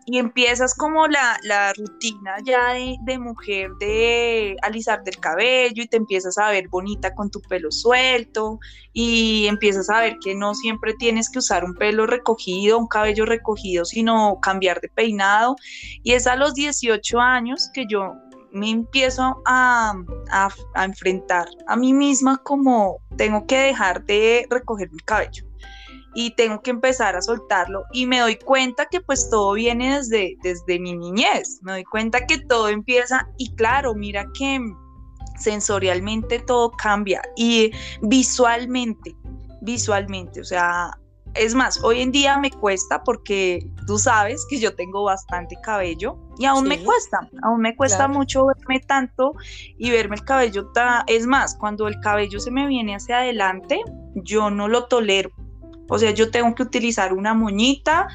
y 0.06 0.20
empiezas 0.20 0.76
como 0.76 1.08
la, 1.08 1.40
la 1.44 1.74
rutina 1.74 2.36
ya 2.44 2.74
de, 2.74 3.18
mujer 3.18 3.72
de 3.80 4.56
alisarte 4.62 5.10
el 5.10 5.20
cabello 5.20 5.82
y 5.82 5.88
te 5.88 5.98
empiezas 5.98 6.38
a 6.38 6.52
ver 6.52 6.68
bonita 6.70 7.16
con 7.16 7.32
tu 7.32 7.42
pelo 7.42 7.72
suelto 7.72 8.60
y 8.94 9.48
empiezas 9.48 9.90
a 9.90 10.02
ver 10.02 10.18
que 10.24 10.36
no 10.36 10.54
siempre 10.54 10.94
tienes 10.94 11.30
que 11.30 11.40
usar 11.40 11.66
un 11.66 11.74
pelo 11.74 12.06
recogido, 12.06 12.78
un 12.78 12.88
cabello 12.88 13.26
recogido, 13.26 13.84
sino 13.84 14.40
cambiar 14.42 14.80
de 14.80 14.90
peinado. 14.90 15.56
Y 16.04 16.14
es 16.14 16.28
a 16.28 16.36
los 16.36 16.54
18 16.54 17.20
años 17.20 17.70
que 17.74 17.86
yo 17.90 18.14
me 18.52 18.70
empiezo 18.70 19.42
a, 19.46 19.94
a, 20.32 20.50
a 20.76 20.86
enfrentar 20.86 21.48
a 21.68 21.76
mí 21.76 21.94
misma 21.94 22.38
como 22.38 23.00
tengo 23.18 23.46
que 23.48 23.58
dejar 23.58 24.06
de 24.06 24.48
recoger 24.50 24.90
mi 24.92 25.00
cabello 25.00 25.46
y 26.16 26.32
tengo 26.32 26.62
que 26.62 26.72
empezar 26.72 27.16
a 27.16 27.22
soltarlo 27.22 27.84
y 27.92 28.08
me 28.08 28.20
doy 28.20 28.38
cuenta 28.38 28.86
que 28.86 29.02
pues 29.02 29.30
todo 29.30 29.54
viene 29.54 29.98
desde, 29.98 30.38
desde 30.42 30.80
mi 30.80 30.98
niñez, 30.98 31.60
me 31.62 31.74
doy 31.74 31.84
cuenta 31.84 32.26
que 32.26 32.40
todo 32.40 32.70
empieza 32.70 33.28
y 33.38 33.54
claro, 33.56 33.94
mira 33.94 34.26
que 34.34 34.60
sensorialmente 35.38 36.40
todo 36.40 36.72
cambia 36.72 37.22
y 37.36 37.72
visualmente, 38.02 39.16
visualmente, 39.62 40.40
o 40.40 40.46
sea, 40.46 40.98
es 41.36 41.54
más, 41.54 41.84
hoy 41.84 42.02
en 42.02 42.12
día 42.14 42.38
me 42.38 42.50
cuesta 42.50 43.04
porque 43.04 43.68
tú 43.86 43.98
sabes 43.98 44.46
que 44.50 44.58
yo 44.58 44.74
tengo 44.74 45.04
bastante 45.04 45.58
cabello 45.62 46.18
y 46.38 46.46
aún 46.46 46.68
me 46.68 46.82
cuesta, 46.82 47.30
aún 47.44 47.60
me 47.60 47.76
cuesta 47.76 48.08
mucho 48.08 48.46
verme 48.46 48.80
tanto 48.80 49.34
y 49.78 49.92
verme 49.92 50.16
el 50.16 50.24
cabello. 50.24 50.72
es 51.08 51.28
más, 51.28 51.56
cuando 51.58 51.90
el 51.90 52.00
cabello 52.00 52.40
se 52.40 52.52
me 52.52 52.68
viene 52.68 52.96
hacia 52.96 53.20
adelante, 53.20 53.82
yo 54.16 54.50
no 54.50 54.70
lo 54.70 54.86
tolero. 54.86 55.32
O 55.88 56.00
sea, 56.00 56.12
yo 56.12 56.32
tengo 56.32 56.54
que 56.56 56.64
utilizar 56.64 57.14
una 57.14 57.34
moñita 57.34 58.08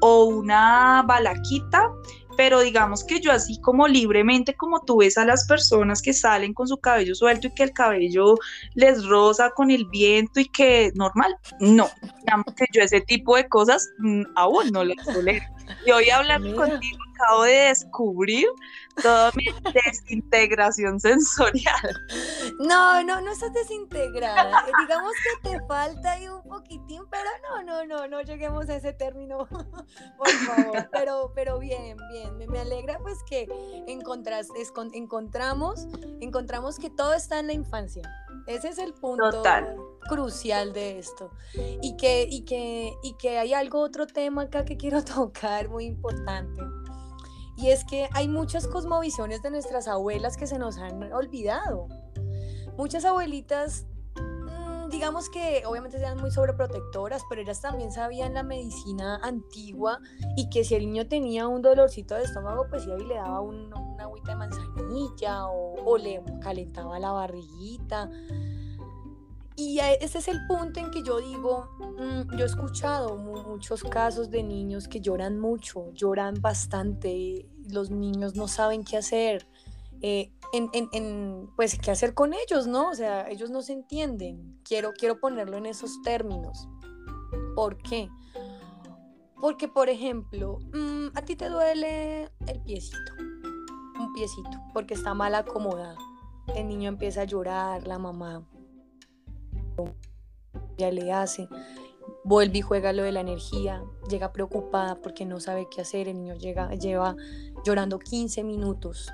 o 0.00 0.24
una 0.24 1.02
balaquita 1.06 1.90
pero 2.36 2.60
digamos 2.60 3.04
que 3.04 3.20
yo 3.20 3.32
así 3.32 3.60
como 3.60 3.88
libremente, 3.88 4.54
como 4.54 4.80
tú 4.80 4.98
ves 4.98 5.18
a 5.18 5.24
las 5.24 5.46
personas 5.46 6.02
que 6.02 6.12
salen 6.12 6.54
con 6.54 6.68
su 6.68 6.78
cabello 6.78 7.14
suelto 7.14 7.48
y 7.48 7.54
que 7.54 7.62
el 7.64 7.72
cabello 7.72 8.36
les 8.74 9.04
roza 9.06 9.50
con 9.50 9.70
el 9.70 9.86
viento 9.86 10.40
y 10.40 10.46
que 10.46 10.92
normal, 10.94 11.36
no, 11.60 11.90
digamos 12.20 12.46
que 12.56 12.66
yo 12.72 12.82
ese 12.82 13.00
tipo 13.00 13.36
de 13.36 13.48
cosas 13.48 13.90
mm, 13.98 14.22
aún 14.36 14.70
no 14.72 14.84
las 14.84 15.04
tolero. 15.04 15.44
Y 15.86 15.90
hoy 15.90 16.10
hablando 16.10 16.54
contigo 16.54 16.98
acabo 17.22 17.44
de 17.44 17.52
descubrir 17.52 18.46
toda 19.02 19.30
mi 19.34 19.44
desintegración 19.86 21.00
sensorial. 21.00 21.94
No, 22.58 23.02
no, 23.02 23.20
no 23.20 23.32
estás 23.32 23.52
desintegrada. 23.52 24.66
Eh, 24.66 24.72
digamos 24.80 25.12
que 25.22 25.50
te 25.50 25.66
falta 25.66 26.12
ahí 26.12 26.28
un 26.28 26.42
poquitín, 26.42 27.02
pero 27.10 27.30
no, 27.42 27.62
no, 27.62 27.86
no, 27.86 28.08
no 28.08 28.22
lleguemos 28.22 28.68
a 28.68 28.76
ese 28.76 28.92
término, 28.92 29.46
por 30.18 30.28
favor. 30.28 30.88
Pero, 30.92 31.32
pero 31.34 31.58
bien, 31.58 31.96
bien. 32.10 32.50
Me, 32.50 32.60
alegra 32.60 32.98
pues 32.98 33.18
que 33.28 33.48
encontras, 33.86 34.48
encontramos, 34.92 35.86
encontramos 36.20 36.78
que 36.78 36.90
todo 36.90 37.14
está 37.14 37.38
en 37.38 37.46
la 37.48 37.52
infancia. 37.52 38.02
Ese 38.46 38.68
es 38.68 38.78
el 38.78 38.92
punto 38.94 39.42
crucial 40.08 40.72
de 40.72 40.98
esto. 40.98 41.30
Y 41.54 41.96
que, 41.96 42.26
y, 42.28 42.44
que, 42.44 42.92
y 43.02 43.14
que 43.14 43.38
hay 43.38 43.54
algo, 43.54 43.80
otro 43.80 44.06
tema 44.06 44.42
acá 44.42 44.64
que 44.64 44.76
quiero 44.76 45.02
tocar 45.04 45.68
muy 45.68 45.84
importante. 45.84 46.62
Y 47.62 47.70
es 47.70 47.84
que 47.84 48.08
hay 48.12 48.26
muchas 48.26 48.66
cosmovisiones 48.66 49.40
de 49.40 49.50
nuestras 49.52 49.86
abuelas 49.86 50.36
que 50.36 50.48
se 50.48 50.58
nos 50.58 50.78
han 50.78 51.12
olvidado. 51.12 51.86
Muchas 52.76 53.04
abuelitas, 53.04 53.86
mm, 54.16 54.88
digamos 54.88 55.30
que 55.30 55.62
obviamente 55.64 55.96
eran 55.96 56.18
muy 56.18 56.32
sobreprotectoras, 56.32 57.22
pero 57.28 57.42
ellas 57.42 57.60
también 57.60 57.92
sabían 57.92 58.34
la 58.34 58.42
medicina 58.42 59.20
antigua 59.22 60.00
y 60.36 60.50
que 60.50 60.64
si 60.64 60.74
el 60.74 60.86
niño 60.86 61.06
tenía 61.06 61.46
un 61.46 61.62
dolorcito 61.62 62.16
de 62.16 62.24
estómago, 62.24 62.66
pues 62.68 62.84
iba 62.84 62.98
y 62.98 63.04
le 63.04 63.14
daba 63.14 63.40
una 63.40 63.76
agüita 64.00 64.32
de 64.32 64.36
manzanilla 64.38 65.46
o, 65.46 65.84
o 65.84 65.96
le 65.96 66.20
calentaba 66.40 66.98
la 66.98 67.12
barriguita. 67.12 68.10
Y 69.54 69.78
ese 70.00 70.18
es 70.18 70.28
el 70.28 70.46
punto 70.46 70.80
en 70.80 70.90
que 70.90 71.02
yo 71.02 71.20
digo, 71.20 71.68
mm, 71.78 72.36
yo 72.36 72.44
he 72.44 72.48
escuchado 72.48 73.16
muchos 73.16 73.84
casos 73.84 74.30
de 74.30 74.42
niños 74.42 74.88
que 74.88 75.00
lloran 75.00 75.38
mucho, 75.38 75.92
lloran 75.92 76.40
bastante, 76.40 77.46
los 77.72 77.90
niños 77.90 78.34
no 78.34 78.48
saben 78.48 78.84
qué 78.84 78.96
hacer, 78.96 79.46
eh, 80.00 80.32
en, 80.52 81.48
pues 81.56 81.78
qué 81.78 81.90
hacer 81.90 82.14
con 82.14 82.34
ellos, 82.34 82.66
¿no? 82.66 82.90
O 82.90 82.94
sea, 82.94 83.28
ellos 83.30 83.50
no 83.50 83.62
se 83.62 83.72
entienden. 83.72 84.60
Quiero, 84.64 84.92
quiero 84.92 85.18
ponerlo 85.18 85.56
en 85.56 85.66
esos 85.66 86.02
términos. 86.02 86.68
¿Por 87.54 87.78
qué? 87.78 88.08
Porque, 89.40 89.68
por 89.68 89.88
ejemplo, 89.88 90.58
mm, 90.72 91.16
a 91.16 91.22
ti 91.22 91.36
te 91.36 91.48
duele 91.48 92.30
el 92.46 92.60
piecito, 92.64 93.12
un 93.98 94.12
piecito, 94.12 94.50
porque 94.72 94.94
está 94.94 95.14
mal 95.14 95.34
acomodado. 95.34 95.98
El 96.54 96.68
niño 96.68 96.88
empieza 96.88 97.22
a 97.22 97.24
llorar, 97.24 97.86
la 97.86 97.98
mamá 97.98 98.46
ya 100.76 100.90
le 100.90 101.12
hace, 101.12 101.48
vuelve 102.24 102.58
y 102.58 102.62
juega 102.62 102.92
lo 102.92 103.02
de 103.02 103.12
la 103.12 103.20
energía, 103.20 103.82
llega 104.08 104.32
preocupada 104.32 104.96
porque 105.00 105.24
no 105.24 105.40
sabe 105.40 105.68
qué 105.70 105.80
hacer, 105.80 106.08
el 106.08 106.16
niño 106.18 106.34
llega, 106.34 106.70
lleva 106.74 107.16
llorando 107.64 107.98
15 107.98 108.44
minutos, 108.44 109.10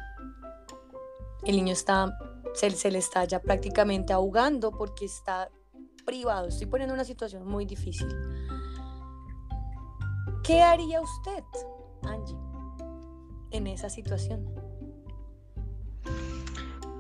el 1.44 1.57
niño 1.57 1.72
está, 1.72 2.16
se, 2.55 2.70
se 2.70 2.90
le 2.90 2.98
está 2.98 3.24
ya 3.24 3.40
prácticamente 3.40 4.12
ahogando 4.12 4.70
porque 4.70 5.05
está 5.05 5.51
privado, 6.05 6.48
estoy 6.48 6.66
poniendo 6.66 6.94
una 6.94 7.05
situación 7.05 7.46
muy 7.46 7.64
difícil. 7.64 8.09
¿Qué 10.42 10.62
haría 10.62 11.01
usted, 11.01 11.44
Angie, 12.03 12.37
en 13.51 13.66
esa 13.66 13.90
situación? 13.90 14.46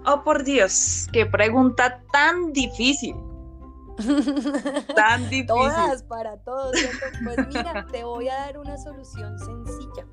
Oh, 0.06 0.22
por 0.24 0.44
Dios, 0.44 1.06
qué 1.12 1.26
pregunta 1.26 2.02
tan 2.12 2.52
difícil. 2.52 3.14
Tan 4.94 5.22
difícil. 5.30 5.46
Todas 5.46 6.02
para 6.04 6.36
todos. 6.38 6.74
Pues 7.24 7.48
mira, 7.48 7.86
te 7.90 8.04
voy 8.04 8.28
a 8.28 8.34
dar 8.34 8.58
una 8.58 8.78
solución 8.78 9.38
sencilla. 9.38 10.06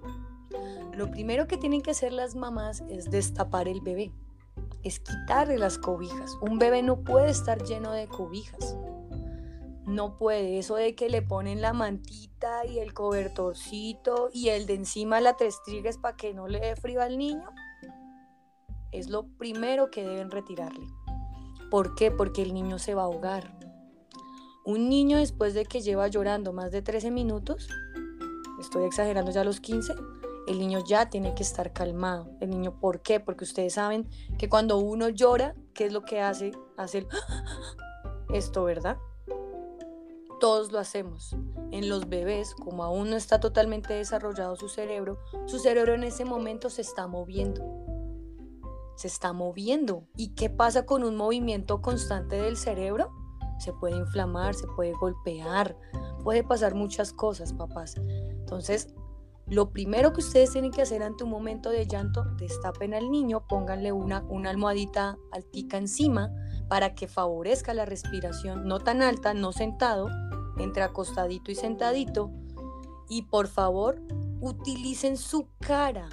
Lo 0.93 1.11
primero 1.11 1.47
que 1.47 1.57
tienen 1.57 1.81
que 1.81 1.91
hacer 1.91 2.13
las 2.13 2.35
mamás 2.35 2.83
es 2.89 3.11
destapar 3.11 3.67
el 3.67 3.81
bebé, 3.81 4.13
es 4.83 4.99
quitarle 4.99 5.57
las 5.57 5.77
cobijas. 5.77 6.37
Un 6.41 6.57
bebé 6.57 6.83
no 6.83 7.01
puede 7.01 7.29
estar 7.29 7.61
lleno 7.63 7.91
de 7.91 8.07
cobijas. 8.07 8.77
No 9.85 10.17
puede. 10.17 10.57
Eso 10.57 10.75
de 10.75 10.95
que 10.95 11.09
le 11.09 11.21
ponen 11.21 11.61
la 11.61 11.73
mantita 11.73 12.65
y 12.65 12.79
el 12.79 12.93
cobertorcito 12.93 14.29
y 14.33 14.49
el 14.49 14.65
de 14.65 14.75
encima 14.75 15.19
la 15.21 15.35
tres 15.35 15.59
para 16.01 16.15
que 16.15 16.33
no 16.33 16.47
le 16.47 16.59
dé 16.59 16.75
frío 16.75 17.01
al 17.01 17.17
niño, 17.17 17.49
es 18.91 19.09
lo 19.09 19.27
primero 19.37 19.91
que 19.91 20.03
deben 20.03 20.31
retirarle. 20.31 20.87
¿Por 21.69 21.95
qué? 21.95 22.09
Porque 22.11 22.41
el 22.41 22.53
niño 22.53 22.79
se 22.79 22.95
va 22.95 23.03
a 23.03 23.05
ahogar. 23.05 23.64
Un 24.65 24.89
niño 24.89 25.19
después 25.19 25.54
de 25.54 25.63
que 25.63 25.82
lleva 25.82 26.08
llorando 26.08 26.51
más 26.51 26.71
de 26.71 26.82
13 26.82 27.12
minutos, 27.12 27.69
estoy 28.60 28.86
exagerando 28.86 29.30
ya 29.30 29.43
los 29.43 29.60
15, 29.60 29.93
el 30.47 30.58
niño 30.58 30.84
ya 30.84 31.08
tiene 31.08 31.36
que 31.36 31.43
estar 31.43 31.71
calmado. 31.71 32.32
El 32.41 32.49
niño, 32.49 32.80
¿por 32.80 33.01
qué? 33.01 33.19
Porque 33.19 33.43
ustedes 33.43 33.73
saben 33.73 34.10
que 34.39 34.49
cuando 34.49 34.80
uno 34.80 35.10
llora, 35.10 35.54
¿qué 35.75 35.86
es 35.86 35.93
lo 35.93 36.01
que 36.01 36.19
hace? 36.19 36.51
Hace 36.78 37.08
esto, 38.34 38.63
¿verdad? 38.63 38.97
Todos 40.39 40.71
lo 40.71 40.80
hacemos. 40.80 41.36
En 41.69 41.88
los 41.88 42.10
bebés, 42.10 42.56
como 42.56 42.84
aún 42.84 43.12
no 43.12 43.17
está 43.17 43.39
totalmente 43.39 43.93
desarrollado 43.93 44.56
su 44.56 44.67
cerebro, 44.67 45.19
su 45.45 45.60
cerebro 45.60 45.93
en 45.93 46.04
ese 46.04 46.25
momento 46.25 46.71
se 46.71 46.82
está 46.82 47.06
moviendo. 47.06 47.63
Se 48.95 49.08
está 49.08 49.32
moviendo. 49.32 50.08
¿Y 50.17 50.30
qué 50.30 50.49
pasa 50.49 50.88
con 50.88 51.04
un 51.04 51.15
movimiento 51.15 51.84
constante 51.84 52.38
del 52.38 52.58
cerebro? 52.58 53.24
Se 53.59 53.73
puede 53.73 53.97
inflamar, 53.97 54.55
se 54.55 54.67
puede 54.67 54.93
golpear, 54.93 55.77
puede 56.23 56.43
pasar 56.43 56.75
muchas 56.75 57.13
cosas, 57.13 57.53
papás. 57.53 57.95
Entonces, 57.97 58.93
lo 59.47 59.69
primero 59.69 60.11
que 60.11 60.21
ustedes 60.21 60.51
tienen 60.51 60.71
que 60.71 60.81
hacer 60.81 61.03
ante 61.03 61.23
un 61.23 61.29
momento 61.29 61.69
de 61.69 61.85
llanto, 61.85 62.23
destapen 62.37 62.93
al 62.95 63.11
niño, 63.11 63.45
pónganle 63.47 63.91
una, 63.91 64.23
una 64.23 64.49
almohadita 64.49 65.17
altica 65.31 65.77
encima 65.77 66.31
para 66.67 66.95
que 66.95 67.07
favorezca 67.07 67.73
la 67.75 67.85
respiración, 67.85 68.67
no 68.67 68.79
tan 68.79 69.03
alta, 69.03 69.35
no 69.35 69.51
sentado, 69.51 70.09
entre 70.57 70.81
acostadito 70.81 71.51
y 71.51 71.55
sentadito. 71.55 72.31
Y 73.07 73.23
por 73.23 73.47
favor, 73.47 74.01
utilicen 74.41 75.15
su 75.15 75.47
cara 75.59 76.09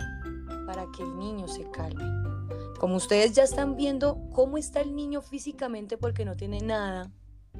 para 0.66 0.87
que 0.94 1.02
el 1.02 1.18
niño 1.18 1.48
se 1.48 1.70
calme. 1.70 2.05
Como 2.78 2.96
ustedes 2.96 3.33
ya 3.33 3.44
están 3.44 3.76
viendo 3.76 4.18
cómo 4.33 4.59
está 4.59 4.81
el 4.81 4.94
niño 4.94 5.22
físicamente 5.22 5.96
porque 5.96 6.24
no 6.24 6.37
tiene 6.37 6.61
nada, 6.61 7.11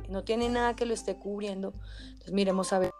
no 0.09 0.25
tiene 0.25 0.49
nada 0.49 0.75
que 0.75 0.87
lo 0.87 0.95
esté 0.95 1.17
cubriendo. 1.17 1.75
Entonces 2.05 2.33
miremos 2.33 2.73
a 2.73 2.79
ver. 2.79 2.93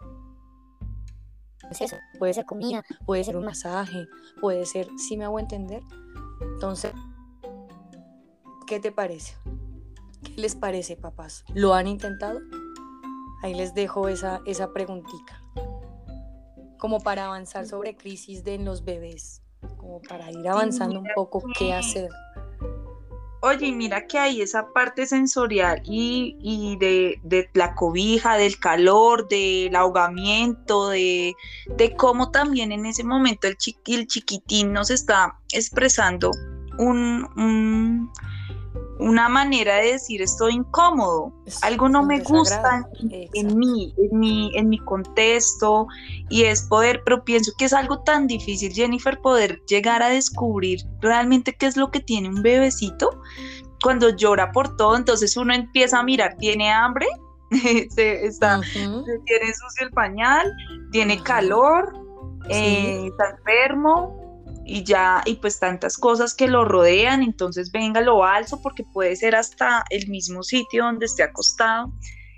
Puede 2.19 2.33
ser 2.33 2.45
comida, 2.45 2.83
puede 3.05 3.23
ser 3.23 3.37
un 3.37 3.45
masaje, 3.45 4.07
puede 4.39 4.65
ser, 4.65 4.87
si 4.97 5.17
me 5.17 5.25
hago 5.25 5.39
entender. 5.39 5.81
Entonces, 6.41 6.91
¿qué 8.67 8.79
te 8.79 8.91
parece? 8.91 9.35
¿Qué 10.23 10.33
les 10.41 10.55
parece, 10.55 10.95
papás? 10.97 11.43
¿Lo 11.53 11.73
han 11.73 11.87
intentado? 11.87 12.39
Ahí 13.41 13.53
les 13.55 13.73
dejo 13.73 14.07
esa, 14.07 14.41
esa 14.45 14.71
preguntita. 14.71 15.41
Como 16.77 16.99
para 16.99 17.25
avanzar 17.25 17.65
sobre 17.65 17.95
crisis 17.95 18.43
de 18.43 18.57
los 18.57 18.83
bebés. 18.83 19.41
Como 19.77 20.01
para 20.01 20.29
ir 20.31 20.47
avanzando 20.47 20.99
un 20.99 21.07
poco 21.15 21.41
qué 21.57 21.73
hacer 21.73 22.09
oye, 23.43 23.73
mira 23.73 24.07
que 24.07 24.17
hay 24.17 24.41
esa 24.41 24.71
parte 24.71 25.05
sensorial 25.05 25.81
y, 25.83 26.77
de, 26.79 27.49
la 27.53 27.75
cobija, 27.75 28.37
del 28.37 28.57
calor, 28.57 29.27
del 29.27 29.75
ahogamiento, 29.75 30.89
de, 30.89 31.35
cómo 31.97 32.31
también 32.31 32.71
en 32.71 32.85
ese 32.85 33.03
momento 33.03 33.47
el, 33.47 33.57
el 33.87 34.07
chiquitín 34.07 34.71
nos 34.71 34.89
está 34.89 35.37
expresando 35.51 36.31
un 36.79 38.09
una 39.03 39.27
manera 39.27 39.75
de 39.75 39.93
decir 39.93 40.21
estoy 40.21 40.53
incómodo, 40.53 41.33
algo 41.61 41.89
no 41.89 42.03
me 42.03 42.19
gusta 42.19 42.87
en, 43.33 43.57
mí, 43.57 43.93
en 43.97 44.19
mi, 44.19 44.51
en 44.55 44.69
mi 44.69 44.79
contexto, 44.79 45.87
y 46.29 46.43
es 46.43 46.63
poder, 46.63 47.01
pero 47.03 47.23
pienso 47.23 47.51
que 47.57 47.65
es 47.65 47.73
algo 47.73 47.99
tan 47.99 48.27
difícil, 48.27 48.71
Jennifer, 48.71 49.19
poder 49.19 49.61
llegar 49.67 50.01
a 50.03 50.09
descubrir 50.09 50.79
realmente 51.01 51.53
qué 51.53 51.65
es 51.65 51.75
lo 51.75 51.91
que 51.91 51.99
tiene 51.99 52.29
un 52.29 52.41
bebecito 52.41 53.21
cuando 53.83 54.09
llora 54.09 54.51
por 54.51 54.75
todo, 54.77 54.95
entonces 54.95 55.37
uno 55.37 55.53
empieza 55.53 55.99
a 55.99 56.03
mirar, 56.03 56.37
tiene 56.37 56.71
hambre, 56.71 57.05
se, 57.89 58.25
está, 58.25 58.61
tiene 58.71 59.53
sucio 59.53 59.87
el 59.87 59.91
pañal, 59.91 60.51
tiene 60.91 61.21
calor, 61.21 61.93
eh, 62.49 63.07
está 63.07 63.31
enfermo, 63.37 64.23
y 64.65 64.83
ya, 64.83 65.21
y 65.25 65.35
pues 65.35 65.59
tantas 65.59 65.97
cosas 65.97 66.33
que 66.33 66.47
lo 66.47 66.65
rodean, 66.65 67.21
entonces 67.21 67.71
venga, 67.71 67.99
lo 68.01 68.23
alzo 68.23 68.61
porque 68.61 68.83
puede 68.93 69.15
ser 69.15 69.35
hasta 69.35 69.83
el 69.89 70.07
mismo 70.07 70.41
sitio 70.41 70.85
donde 70.85 71.05
esté 71.05 71.23
acostado. 71.23 71.91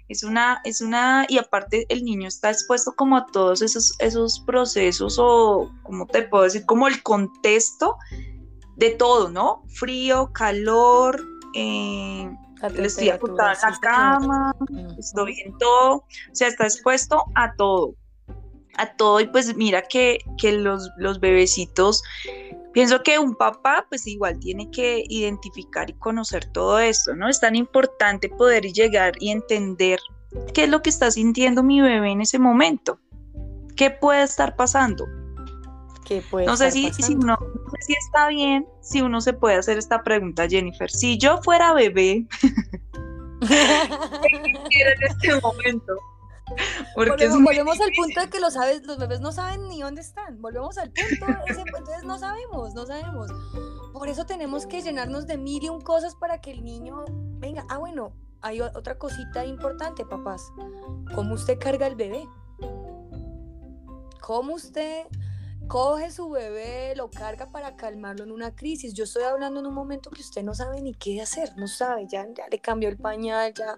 Es 0.07 0.23
una, 0.23 0.61
es 0.63 0.81
una, 0.81 1.25
y 1.29 1.37
aparte 1.37 1.85
el 1.89 2.03
niño 2.03 2.27
está 2.27 2.51
expuesto 2.51 2.93
como 2.95 3.17
a 3.17 3.25
todos 3.27 3.61
esos, 3.61 3.95
esos 3.99 4.39
procesos 4.39 5.17
o, 5.19 5.71
como 5.83 6.05
te 6.07 6.23
puedo 6.23 6.43
decir, 6.43 6.65
como 6.65 6.87
el 6.87 7.01
contexto 7.01 7.97
de 8.75 8.91
todo, 8.91 9.29
¿no? 9.29 9.63
Frío, 9.67 10.31
calor, 10.33 11.23
eh, 11.55 12.29
estoy 12.77 13.09
acostada 13.09 13.53
en 13.53 13.71
la 13.71 13.79
cama, 13.79 14.55
estoy 14.97 15.39
en 15.45 15.57
todo, 15.57 15.95
o 15.95 16.05
sea, 16.33 16.47
está 16.47 16.65
expuesto 16.65 17.23
a 17.35 17.53
todo, 17.55 17.95
a 18.77 18.95
todo, 18.95 19.19
y 19.21 19.27
pues 19.27 19.55
mira 19.55 19.81
que, 19.81 20.19
que 20.37 20.51
los, 20.51 20.89
los 20.97 21.19
bebecitos 21.19 22.03
Pienso 22.75 23.03
que 23.03 23.17
un 23.19 23.35
papá 23.35 23.85
pues 23.87 24.05
igual 24.05 24.37
tiene 24.37 24.69
que 24.69 25.05
identificar 25.07 25.89
y 25.89 25.93
conocer 25.93 26.43
todo 26.51 26.77
esto, 26.77 27.15
¿no? 27.15 27.29
Es 27.29 27.39
tan 27.39 27.55
importante 27.55 28.27
poder 28.27 28.65
llegar 28.65 29.13
y 29.21 29.29
entender 29.29 29.97
qué 30.53 30.65
es 30.65 30.69
lo 30.69 30.81
que 30.81 30.89
está 30.89 31.09
sintiendo 31.09 31.63
mi 31.63 31.79
bebé 31.79 32.11
en 32.11 32.19
ese 32.19 32.37
momento, 32.37 32.99
qué 33.77 33.91
puede 33.91 34.23
estar 34.23 34.57
pasando. 34.57 35.05
¿Qué 36.03 36.21
puede 36.29 36.47
no 36.47 36.57
sé 36.57 36.69
si, 36.69 36.91
si 36.91 37.15
uno, 37.15 37.37
no 37.65 37.71
sé 37.71 37.77
si 37.81 37.93
está 37.93 38.27
bien, 38.27 38.67
si 38.81 39.01
uno 39.01 39.21
se 39.21 39.33
puede 39.33 39.55
hacer 39.55 39.77
esta 39.77 40.03
pregunta, 40.03 40.47
Jennifer. 40.47 40.89
Si 40.89 41.17
yo 41.17 41.41
fuera 41.41 41.73
bebé, 41.73 42.27
¿qué 43.41 44.41
quisiera 44.43 44.91
en 44.91 45.03
este 45.09 45.41
momento? 45.41 45.93
Porque 46.93 47.27
volvemos, 47.27 47.81
al 47.81 47.91
punto 47.91 48.21
de 48.21 48.29
que 48.29 48.39
los, 48.39 48.53
sabes, 48.53 48.83
los 48.85 48.99
bebés 48.99 49.19
no 49.19 49.31
saben 49.31 49.67
ni 49.67 49.81
dónde 49.81 50.01
están. 50.01 50.39
Volvemos 50.41 50.77
al 50.77 50.91
punto, 50.91 51.25
ese, 51.47 51.61
entonces 51.61 52.03
no 52.03 52.19
sabemos, 52.19 52.75
no 52.75 52.85
sabemos. 52.85 53.31
Por 53.93 54.07
eso 54.09 54.25
tenemos 54.25 54.67
que 54.67 54.81
llenarnos 54.81 55.25
de 55.25 55.37
mil 55.37 55.63
y 55.63 55.69
un 55.69 55.81
cosas 55.81 56.13
para 56.15 56.39
que 56.41 56.51
el 56.51 56.63
niño 56.63 57.03
venga. 57.39 57.65
Ah, 57.67 57.79
bueno, 57.79 58.13
hay 58.41 58.61
otra 58.61 58.97
cosita 58.99 59.43
importante, 59.43 60.05
papás. 60.05 60.51
¿Cómo 61.15 61.33
usted 61.33 61.57
carga 61.57 61.87
el 61.87 61.95
bebé? 61.95 62.27
¿Cómo 64.21 64.53
usted 64.53 65.07
coge 65.67 66.11
su 66.11 66.29
bebé, 66.29 66.95
lo 66.95 67.09
carga 67.09 67.51
para 67.51 67.75
calmarlo 67.75 68.23
en 68.23 68.31
una 68.31 68.55
crisis. 68.55 68.93
Yo 68.93 69.05
estoy 69.05 69.23
hablando 69.23 69.59
en 69.59 69.65
un 69.65 69.73
momento 69.73 70.09
que 70.09 70.21
usted 70.21 70.43
no 70.43 70.53
sabe 70.53 70.81
ni 70.81 70.93
qué 70.93 71.21
hacer, 71.21 71.55
no 71.57 71.67
sabe, 71.67 72.07
ya, 72.07 72.27
ya 72.33 72.47
le 72.49 72.59
cambió 72.59 72.89
el 72.89 72.97
pañal, 72.97 73.53
ya, 73.53 73.77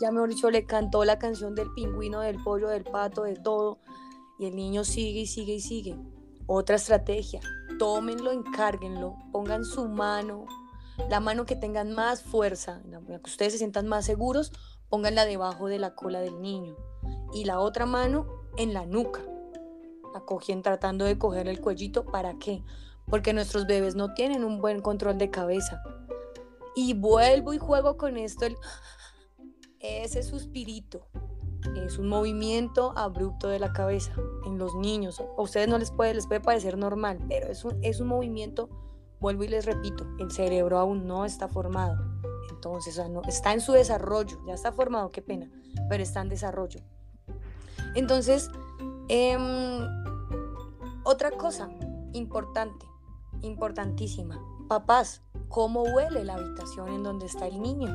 ya 0.00 0.10
mejor 0.10 0.30
dicho, 0.30 0.50
le 0.50 0.66
cantó 0.66 1.04
la 1.04 1.18
canción 1.18 1.54
del 1.54 1.72
pingüino, 1.72 2.20
del 2.20 2.42
pollo, 2.42 2.68
del 2.68 2.84
pato, 2.84 3.22
de 3.22 3.36
todo. 3.36 3.78
Y 4.38 4.46
el 4.46 4.56
niño 4.56 4.84
sigue 4.84 5.20
y 5.20 5.26
sigue 5.26 5.54
y 5.54 5.60
sigue. 5.60 5.96
Otra 6.46 6.76
estrategia, 6.76 7.40
tómenlo, 7.78 8.32
encárguenlo, 8.32 9.16
pongan 9.32 9.64
su 9.64 9.88
mano, 9.88 10.46
la 11.08 11.20
mano 11.20 11.44
que 11.44 11.56
tengan 11.56 11.92
más 11.92 12.22
fuerza, 12.22 12.82
que 13.06 13.30
ustedes 13.30 13.52
se 13.52 13.58
sientan 13.58 13.86
más 13.86 14.06
seguros, 14.06 14.52
pónganla 14.88 15.24
debajo 15.24 15.68
de 15.68 15.78
la 15.78 15.94
cola 15.94 16.20
del 16.20 16.40
niño. 16.40 16.76
Y 17.32 17.44
la 17.44 17.60
otra 17.60 17.84
mano 17.86 18.26
en 18.56 18.72
la 18.72 18.86
nuca 18.86 19.22
acogen 20.14 20.62
tratando 20.62 21.04
de 21.04 21.18
coger 21.18 21.48
el 21.48 21.60
cuellito. 21.60 22.04
¿Para 22.04 22.38
qué? 22.38 22.62
Porque 23.06 23.32
nuestros 23.32 23.66
bebés 23.66 23.94
no 23.94 24.14
tienen 24.14 24.44
un 24.44 24.60
buen 24.60 24.80
control 24.80 25.18
de 25.18 25.30
cabeza. 25.30 25.82
Y 26.74 26.94
vuelvo 26.94 27.54
y 27.54 27.58
juego 27.58 27.96
con 27.96 28.16
esto. 28.16 28.46
El... 28.46 28.56
Ese 29.80 30.22
suspirito 30.22 31.06
es 31.76 31.98
un 31.98 32.08
movimiento 32.08 32.92
abrupto 32.96 33.48
de 33.48 33.58
la 33.58 33.72
cabeza 33.72 34.12
en 34.46 34.58
los 34.58 34.74
niños. 34.74 35.20
A 35.20 35.42
ustedes 35.42 35.68
no 35.68 35.78
les 35.78 35.90
puede, 35.90 36.14
les 36.14 36.26
puede 36.26 36.40
parecer 36.40 36.76
normal, 36.76 37.18
pero 37.28 37.48
es 37.48 37.64
un, 37.64 37.78
es 37.82 38.00
un 38.00 38.08
movimiento, 38.08 38.68
vuelvo 39.20 39.44
y 39.44 39.48
les 39.48 39.66
repito, 39.66 40.06
el 40.18 40.30
cerebro 40.30 40.78
aún 40.78 41.06
no 41.06 41.24
está 41.24 41.48
formado. 41.48 41.96
Entonces, 42.50 42.98
no, 43.08 43.22
está 43.22 43.52
en 43.52 43.60
su 43.60 43.72
desarrollo, 43.72 44.40
ya 44.46 44.54
está 44.54 44.72
formado, 44.72 45.10
qué 45.10 45.22
pena, 45.22 45.50
pero 45.88 46.02
está 46.02 46.20
en 46.20 46.28
desarrollo. 46.28 46.80
Entonces, 47.94 48.50
Em, 49.08 49.40
otra 51.04 51.30
cosa 51.30 51.70
importante, 52.12 52.86
importantísima. 53.42 54.38
Papás, 54.68 55.22
¿cómo 55.48 55.82
huele 55.82 56.24
la 56.24 56.34
habitación 56.34 56.88
en 56.88 57.02
donde 57.02 57.26
está 57.26 57.46
el 57.46 57.62
niño? 57.62 57.88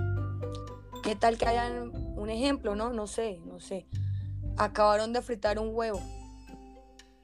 ¿Qué 1.04 1.16
tal 1.16 1.38
que 1.38 1.46
hayan 1.46 1.92
un 2.18 2.30
ejemplo, 2.30 2.76
no? 2.76 2.92
No 2.92 3.06
sé, 3.06 3.40
no 3.46 3.60
sé. 3.60 3.88
Acabaron 4.58 5.14
de 5.14 5.22
fritar 5.22 5.60
un 5.60 5.76
huevo 5.76 6.02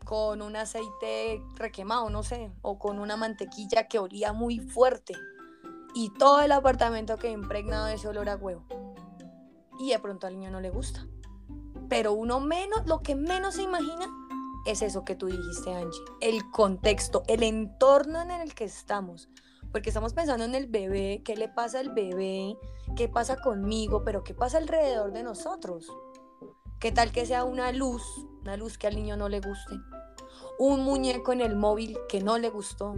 con 0.06 0.42
un 0.42 0.56
aceite 0.56 1.44
requemado, 1.56 2.10
no 2.10 2.24
sé, 2.24 2.52
o 2.62 2.80
con 2.80 3.00
una 3.00 3.16
mantequilla 3.16 3.88
que 3.88 4.00
olía 4.00 4.34
muy 4.34 4.60
fuerte 4.60 5.14
y 5.94 6.12
todo 6.14 6.42
el 6.42 6.52
apartamento 6.52 7.18
quedó 7.18 7.34
impregnado 7.34 7.86
de 7.86 7.96
ese 7.96 8.08
olor 8.08 8.30
a 8.30 8.36
huevo. 8.36 8.64
Y 9.80 9.92
de 9.92 10.00
pronto 10.00 10.28
al 10.28 10.36
niño 10.36 10.52
no 10.52 10.62
le 10.62 10.70
gusta. 10.70 11.06
Pero 11.90 12.14
uno 12.14 12.40
menos, 12.40 12.86
lo 12.86 13.02
que 13.02 13.16
menos 13.16 13.56
se 13.56 13.64
imagina 13.64 14.08
es 14.66 14.82
eso 14.82 15.04
que 15.04 15.16
tú 15.16 15.28
dijiste, 15.28 15.74
Angie. 15.74 16.02
El 16.22 16.50
contexto, 16.52 17.24
el 17.28 17.44
entorno 17.44 18.22
en 18.22 18.32
el 18.32 18.54
que 18.54 18.66
estamos. 18.66 19.30
Porque 19.72 19.90
estamos 19.90 20.14
pensando 20.14 20.46
en 20.46 20.56
el 20.56 20.68
bebé, 20.68 21.22
qué 21.24 21.36
le 21.36 21.48
pasa 21.48 21.80
al 21.80 21.90
bebé, 21.90 22.58
qué 22.96 23.08
pasa 23.08 23.38
conmigo, 23.38 24.04
pero 24.04 24.24
qué 24.24 24.34
pasa 24.34 24.58
alrededor 24.58 25.12
de 25.12 25.24
nosotros. 25.24 25.88
¿Qué 26.80 26.92
tal 26.92 27.12
que 27.12 27.26
sea 27.26 27.44
una 27.44 27.72
luz, 27.72 28.04
una 28.42 28.58
luz 28.58 28.78
que 28.78 28.88
al 28.88 28.96
niño 28.96 29.18
no 29.18 29.30
le 29.30 29.42
guste? 29.42 29.76
Un 30.58 30.84
muñeco 30.84 31.34
en 31.34 31.42
el 31.42 31.56
móvil 31.56 31.98
que 32.08 32.22
no 32.22 32.38
le 32.38 32.50
gustó. 32.50 32.96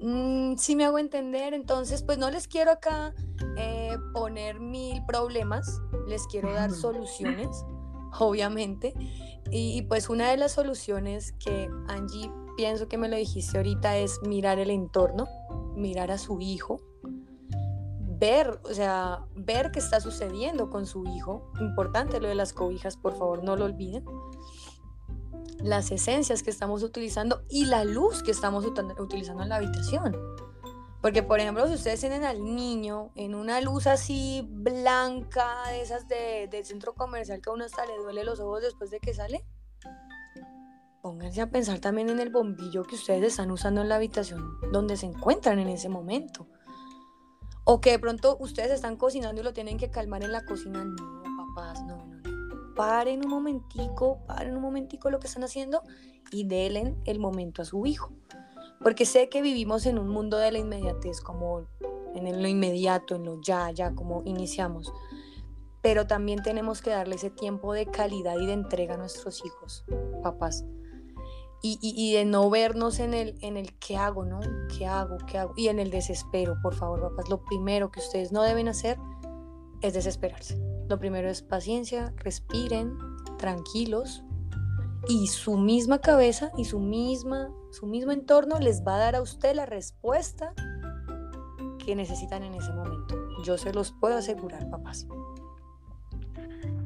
Mm, 0.00 0.56
si 0.56 0.76
me 0.76 0.84
hago 0.84 0.98
entender, 0.98 1.52
entonces 1.52 2.02
pues 2.02 2.16
no 2.16 2.30
les 2.30 2.48
quiero 2.48 2.70
acá 2.70 3.14
eh, 3.58 3.79
poner 3.98 4.60
mil 4.60 5.04
problemas, 5.06 5.80
les 6.06 6.26
quiero 6.26 6.52
dar 6.52 6.70
soluciones, 6.70 7.64
obviamente. 8.18 8.94
Y, 9.50 9.82
pues 9.82 10.08
una 10.08 10.30
de 10.30 10.36
las 10.36 10.52
soluciones 10.52 11.32
que 11.32 11.68
Angie, 11.88 12.30
pienso 12.56 12.88
que 12.88 12.98
me 12.98 13.08
lo 13.08 13.16
dijiste 13.16 13.56
ahorita, 13.56 13.96
es 13.96 14.20
mirar 14.22 14.58
el 14.58 14.70
entorno, 14.70 15.26
mirar 15.74 16.10
a 16.10 16.18
su 16.18 16.40
hijo, 16.40 16.80
ver, 18.18 18.60
o 18.64 18.74
sea, 18.74 19.24
ver 19.34 19.70
qué 19.70 19.78
está 19.78 20.00
sucediendo 20.00 20.70
con 20.70 20.86
su 20.86 21.04
hijo. 21.06 21.50
Importante 21.60 22.20
lo 22.20 22.28
de 22.28 22.34
las 22.34 22.52
cobijas, 22.52 22.96
por 22.96 23.16
favor, 23.16 23.42
no 23.42 23.56
lo 23.56 23.64
olviden 23.64 24.04
las 25.62 25.90
esencias 25.90 26.42
que 26.42 26.50
estamos 26.50 26.82
utilizando 26.82 27.42
y 27.48 27.66
la 27.66 27.84
luz 27.84 28.22
que 28.22 28.30
estamos 28.30 28.64
utilizando 28.64 29.42
en 29.42 29.48
la 29.48 29.56
habitación. 29.56 30.16
Porque, 31.00 31.22
por 31.22 31.40
ejemplo, 31.40 31.66
si 31.66 31.74
ustedes 31.74 32.00
tienen 32.00 32.24
al 32.24 32.44
niño 32.44 33.10
en 33.14 33.34
una 33.34 33.60
luz 33.60 33.86
así 33.86 34.46
blanca, 34.46 35.68
de 35.68 35.80
esas 35.80 36.08
de, 36.08 36.48
del 36.50 36.64
centro 36.64 36.94
comercial 36.94 37.40
que 37.40 37.48
a 37.48 37.52
uno 37.54 37.64
hasta 37.64 37.86
le 37.86 37.96
duele 37.96 38.24
los 38.24 38.40
ojos 38.40 38.62
después 38.62 38.90
de 38.90 39.00
que 39.00 39.14
sale, 39.14 39.44
pónganse 41.00 41.40
a 41.40 41.50
pensar 41.50 41.78
también 41.78 42.10
en 42.10 42.20
el 42.20 42.28
bombillo 42.28 42.84
que 42.84 42.96
ustedes 42.96 43.32
están 43.32 43.50
usando 43.50 43.80
en 43.80 43.88
la 43.88 43.96
habitación 43.96 44.58
donde 44.72 44.98
se 44.98 45.06
encuentran 45.06 45.58
en 45.58 45.68
ese 45.68 45.88
momento. 45.88 46.46
O 47.64 47.80
que 47.80 47.92
de 47.92 47.98
pronto 47.98 48.36
ustedes 48.40 48.70
están 48.70 48.96
cocinando 48.96 49.40
y 49.40 49.44
lo 49.44 49.52
tienen 49.52 49.78
que 49.78 49.90
calmar 49.90 50.22
en 50.22 50.32
la 50.32 50.44
cocina. 50.44 50.84
No, 50.84 51.54
papás, 51.54 51.82
no, 51.84 52.04
no 52.04 52.20
paren 52.80 53.22
un 53.24 53.30
momentico, 53.30 54.24
paren 54.26 54.56
un 54.56 54.62
momentico 54.62 55.10
lo 55.10 55.20
que 55.20 55.26
están 55.26 55.44
haciendo 55.44 55.82
y 56.30 56.44
denle 56.44 56.96
el 57.04 57.18
momento 57.18 57.60
a 57.60 57.66
su 57.66 57.84
hijo. 57.84 58.14
Porque 58.82 59.04
sé 59.04 59.28
que 59.28 59.42
vivimos 59.42 59.84
en 59.86 59.98
un 59.98 60.08
mundo 60.08 60.38
de 60.38 60.52
la 60.52 60.58
inmediatez, 60.58 61.20
como 61.20 61.66
en 62.14 62.42
lo 62.42 62.48
inmediato, 62.48 63.16
en 63.16 63.24
lo 63.24 63.40
ya, 63.40 63.70
ya, 63.70 63.94
como 63.94 64.22
iniciamos. 64.24 64.92
Pero 65.82 66.06
también 66.06 66.42
tenemos 66.42 66.80
que 66.80 66.90
darle 66.90 67.16
ese 67.16 67.30
tiempo 67.30 67.72
de 67.72 67.86
calidad 67.86 68.38
y 68.38 68.46
de 68.46 68.52
entrega 68.52 68.94
a 68.94 68.98
nuestros 68.98 69.44
hijos, 69.44 69.84
papás. 70.22 70.64
Y, 71.62 71.78
y, 71.82 72.14
de 72.14 72.24
no 72.24 72.48
vernos 72.48 73.00
en 73.00 73.12
el, 73.12 73.36
en 73.42 73.58
el 73.58 73.76
qué 73.78 73.98
hago, 73.98 74.24
¿no? 74.24 74.40
¿Qué 74.74 74.86
hago? 74.86 75.18
¿Qué 75.26 75.36
hago? 75.36 75.52
Y 75.56 75.68
en 75.68 75.78
el 75.78 75.90
desespero, 75.90 76.56
por 76.62 76.74
favor, 76.74 77.02
papás. 77.02 77.28
Lo 77.28 77.44
primero 77.44 77.90
que 77.90 78.00
ustedes 78.00 78.32
no 78.32 78.42
deben 78.42 78.66
hacer 78.66 78.96
es 79.82 79.92
desesperarse. 79.92 80.58
Lo 80.88 80.98
primero 80.98 81.28
es 81.28 81.42
paciencia, 81.42 82.14
respiren, 82.16 82.96
tranquilos 83.36 84.24
y 85.06 85.26
su 85.26 85.58
misma 85.58 86.00
cabeza 86.00 86.50
y 86.56 86.64
su 86.64 86.80
misma 86.80 87.50
su 87.70 87.86
mismo 87.86 88.12
entorno 88.12 88.58
les 88.58 88.82
va 88.82 88.96
a 88.96 88.98
dar 88.98 89.16
a 89.16 89.22
usted 89.22 89.54
la 89.54 89.66
respuesta 89.66 90.52
que 91.84 91.94
necesitan 91.94 92.42
en 92.42 92.54
ese 92.54 92.72
momento. 92.72 93.16
Yo 93.44 93.56
se 93.56 93.72
los 93.72 93.92
puedo 93.92 94.18
asegurar, 94.18 94.68
papás. 94.70 95.06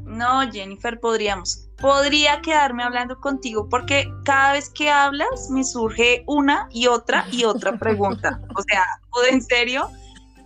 No, 0.04 0.48
Jennifer, 0.52 1.00
podríamos. 1.00 1.68
Podría 1.80 2.40
quedarme 2.40 2.84
hablando 2.84 3.18
contigo 3.20 3.68
porque 3.68 4.06
cada 4.24 4.52
vez 4.52 4.70
que 4.70 4.88
hablas 4.90 5.50
me 5.50 5.64
surge 5.64 6.22
una 6.26 6.68
y 6.70 6.86
otra 6.86 7.26
y 7.32 7.44
otra 7.44 7.72
pregunta. 7.78 8.40
O 8.54 8.62
sea, 8.62 8.84
en 9.30 9.42
serio, 9.42 9.88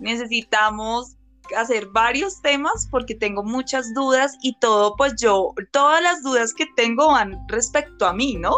necesitamos 0.01 1.17
hacer 1.57 1.87
varios 1.89 2.41
temas 2.43 2.89
porque 2.91 3.15
tengo 3.15 3.43
muchas 3.43 3.93
dudas 3.95 4.37
y 4.43 4.59
todo, 4.59 4.95
pues 4.97 5.15
yo, 5.19 5.55
todas 5.73 6.03
las 6.03 6.23
dudas 6.23 6.53
que 6.55 6.67
tengo 6.77 7.09
van 7.09 7.39
respecto 7.49 8.07
a 8.07 8.13
mí, 8.13 8.37
¿no? 8.37 8.53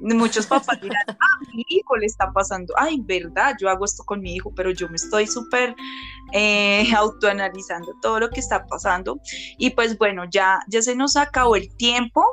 Muchos 0.00 0.46
papás 0.46 0.80
dirán, 0.80 1.04
ah, 1.08 1.38
mi 1.52 1.64
hijo 1.68 1.96
le 1.96 2.06
está 2.06 2.32
pasando, 2.32 2.72
ay, 2.76 3.00
verdad, 3.02 3.54
yo 3.60 3.68
hago 3.68 3.84
esto 3.84 4.02
con 4.04 4.20
mi 4.20 4.34
hijo, 4.34 4.52
pero 4.54 4.70
yo 4.70 4.88
me 4.88 4.96
estoy 4.96 5.26
súper 5.26 5.74
eh, 6.32 6.84
autoanalizando 6.96 7.92
todo 8.00 8.20
lo 8.20 8.30
que 8.30 8.40
está 8.40 8.66
pasando. 8.66 9.20
Y 9.58 9.70
pues 9.70 9.98
bueno, 9.98 10.24
ya, 10.30 10.60
ya 10.68 10.82
se 10.82 10.96
nos 10.96 11.16
acabó 11.16 11.56
el 11.56 11.74
tiempo, 11.76 12.24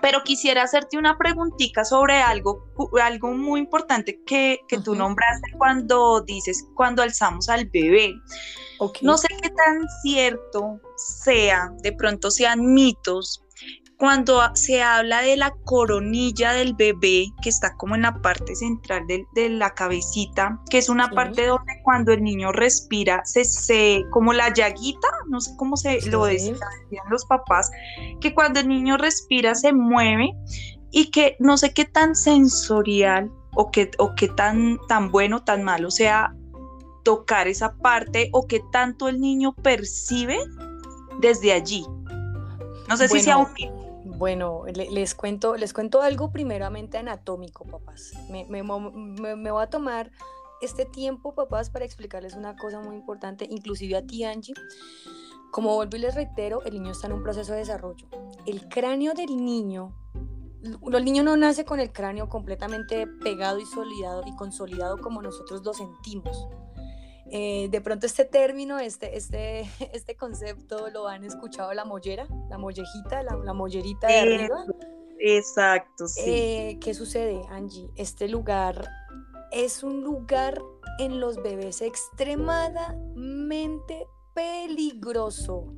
pero 0.00 0.22
quisiera 0.24 0.62
hacerte 0.62 0.98
una 0.98 1.16
preguntita 1.16 1.84
sobre 1.84 2.20
algo, 2.20 2.64
algo 3.02 3.32
muy 3.34 3.60
importante 3.60 4.20
que, 4.26 4.60
que 4.68 4.78
tú 4.78 4.94
nombraste 4.94 5.52
cuando 5.58 6.22
dices, 6.22 6.66
cuando 6.74 7.02
alzamos 7.02 7.48
al 7.48 7.66
bebé. 7.66 8.14
No 9.02 9.18
sé 9.18 9.28
qué 9.42 9.50
tan 9.50 9.86
cierto 10.02 10.80
sea, 10.96 11.70
de 11.82 11.92
pronto 11.92 12.30
sean 12.30 12.72
mitos, 12.72 13.44
cuando 14.00 14.40
se 14.54 14.82
habla 14.82 15.20
de 15.20 15.36
la 15.36 15.54
coronilla 15.66 16.54
del 16.54 16.72
bebé, 16.72 17.26
que 17.42 17.50
está 17.50 17.76
como 17.76 17.94
en 17.94 18.02
la 18.02 18.22
parte 18.22 18.56
central 18.56 19.06
de, 19.06 19.48
la 19.50 19.74
cabecita, 19.74 20.58
que 20.70 20.78
es 20.78 20.88
una 20.88 21.10
parte 21.10 21.46
donde 21.46 21.74
cuando 21.84 22.12
el 22.12 22.22
niño 22.24 22.50
respira, 22.50 23.20
se, 23.26 23.44
se 23.44 24.02
como 24.10 24.32
la 24.32 24.54
llaguita, 24.54 25.06
no 25.28 25.38
sé 25.42 25.54
cómo 25.58 25.76
se 25.76 26.00
lo 26.08 26.24
decían 26.24 26.56
los 27.10 27.26
papás, 27.26 27.70
que 28.22 28.32
cuando 28.32 28.60
el 28.60 28.68
niño 28.68 28.96
respira 28.96 29.54
se 29.54 29.74
mueve 29.74 30.32
y 30.90 31.10
que 31.10 31.36
no 31.38 31.58
sé 31.58 31.74
qué 31.74 31.84
tan 31.84 32.14
sensorial 32.14 33.30
o 33.54 33.70
qué, 33.70 33.90
o 33.98 34.14
qué 34.14 34.28
tan, 34.28 34.78
tan 34.88 35.10
bueno, 35.10 35.44
tan 35.44 35.62
malo 35.62 35.90
sea 35.90 36.34
tocar 37.04 37.48
esa 37.48 37.76
parte 37.76 38.30
o 38.32 38.46
qué 38.46 38.62
tanto 38.72 39.08
el 39.08 39.20
niño 39.20 39.54
percibe 39.62 40.38
desde 41.20 41.52
allí. 41.52 41.84
No 42.88 42.96
sé 42.96 43.06
si 43.06 43.20
sea 43.20 43.36
un 43.36 43.46
bueno, 44.20 44.64
les, 44.74 45.14
cuento, 45.14 45.56
les 45.56 45.72
cuento 45.72 46.02
algo 46.02 46.30
primeramente 46.30 46.98
anatómico, 46.98 47.64
papás. 47.64 48.12
Me, 48.28 48.60
voy 48.60 49.62
a 49.62 49.66
tomar 49.68 50.12
este 50.60 50.84
tiempo, 50.84 51.34
papás, 51.34 51.70
para 51.70 51.86
explicarles 51.86 52.34
una 52.34 52.54
cosa 52.54 52.80
muy 52.80 52.96
importante, 52.96 53.46
inclusive 53.48 53.96
a 53.96 54.06
ti, 54.06 54.24
Angie. 54.24 54.52
Como 55.50 55.74
vuelvo 55.74 55.96
y 55.96 56.00
les 56.00 56.14
reitero, 56.14 56.62
el 56.64 56.74
niño 56.74 56.92
está 56.92 57.06
en 57.06 57.14
un 57.14 57.22
proceso 57.22 57.52
de 57.52 57.60
desarrollo. 57.60 58.08
El 58.44 58.68
cráneo 58.68 59.14
del 59.14 59.42
niño, 59.42 59.96
el 60.62 61.04
niño 61.06 61.22
no 61.22 61.38
nace 61.38 61.64
con 61.64 61.80
el 61.80 61.90
cráneo 61.90 62.28
completamente 62.28 63.06
pegado 63.06 63.58
y, 63.58 63.64
solidado, 63.64 64.22
y 64.26 64.36
consolidado 64.36 64.98
como 64.98 65.22
nosotros 65.22 65.64
lo 65.64 65.72
sentimos. 65.72 66.46
Eh, 67.32 67.68
de 67.70 67.80
pronto 67.80 68.06
este 68.06 68.24
término, 68.24 68.80
este, 68.80 69.16
este, 69.16 69.60
este 69.92 70.16
concepto 70.16 70.90
lo 70.90 71.06
han 71.06 71.22
escuchado 71.24 71.72
la 71.74 71.84
mollera, 71.84 72.26
la 72.48 72.58
mollejita, 72.58 73.22
la, 73.22 73.36
la 73.36 73.52
mollerita 73.52 74.08
de 74.08 74.18
arriba. 74.18 74.64
Exacto, 75.18 76.08
sí. 76.08 76.22
Eh, 76.24 76.78
¿Qué 76.80 76.94
sucede, 76.94 77.42
Angie? 77.50 77.90
Este 77.94 78.26
lugar 78.26 78.88
es 79.52 79.82
un 79.82 80.02
lugar 80.02 80.62
en 80.98 81.20
los 81.20 81.42
bebés 81.42 81.82
extremadamente 81.82 84.06
peligroso. 84.34 85.74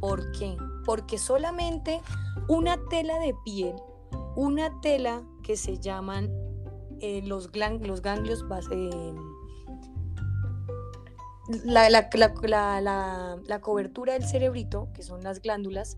¿Por 0.00 0.30
qué? 0.32 0.56
Porque 0.84 1.18
solamente 1.18 2.00
una 2.48 2.78
tela 2.88 3.18
de 3.18 3.34
piel, 3.44 3.74
una 4.36 4.80
tela 4.80 5.24
que 5.42 5.56
se 5.56 5.78
llaman 5.78 6.30
eh, 7.00 7.22
los, 7.24 7.50
los 7.80 8.02
ganglios 8.02 8.42
la, 11.48 11.88
la, 11.88 13.60
cobertura 13.60 14.12
del 14.12 14.24
cerebrito, 14.24 14.88
que 14.92 15.02
son 15.02 15.22
las 15.22 15.40
glándulas, 15.40 15.96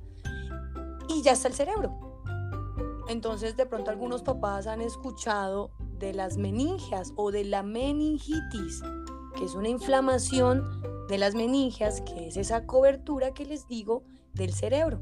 y 1.08 1.22
ya 1.22 1.32
está 1.32 1.48
el 1.48 1.54
cerebro. 1.54 1.98
Entonces, 3.08 3.56
de 3.56 3.66
pronto 3.66 3.90
algunos 3.90 4.22
papás 4.22 4.66
han 4.66 4.80
escuchado 4.80 5.72
de 5.98 6.12
las 6.14 6.36
meningias 6.36 7.12
o 7.16 7.32
de 7.32 7.44
la 7.44 7.62
meningitis, 7.62 8.80
que 9.36 9.44
es 9.44 9.54
una 9.54 9.68
inflamación 9.68 11.06
de 11.08 11.18
las 11.18 11.34
meningias, 11.34 12.00
que 12.02 12.28
es 12.28 12.36
esa 12.36 12.66
cobertura 12.66 13.34
que 13.34 13.44
les 13.44 13.66
digo 13.66 14.04
del 14.32 14.54
cerebro. 14.54 15.00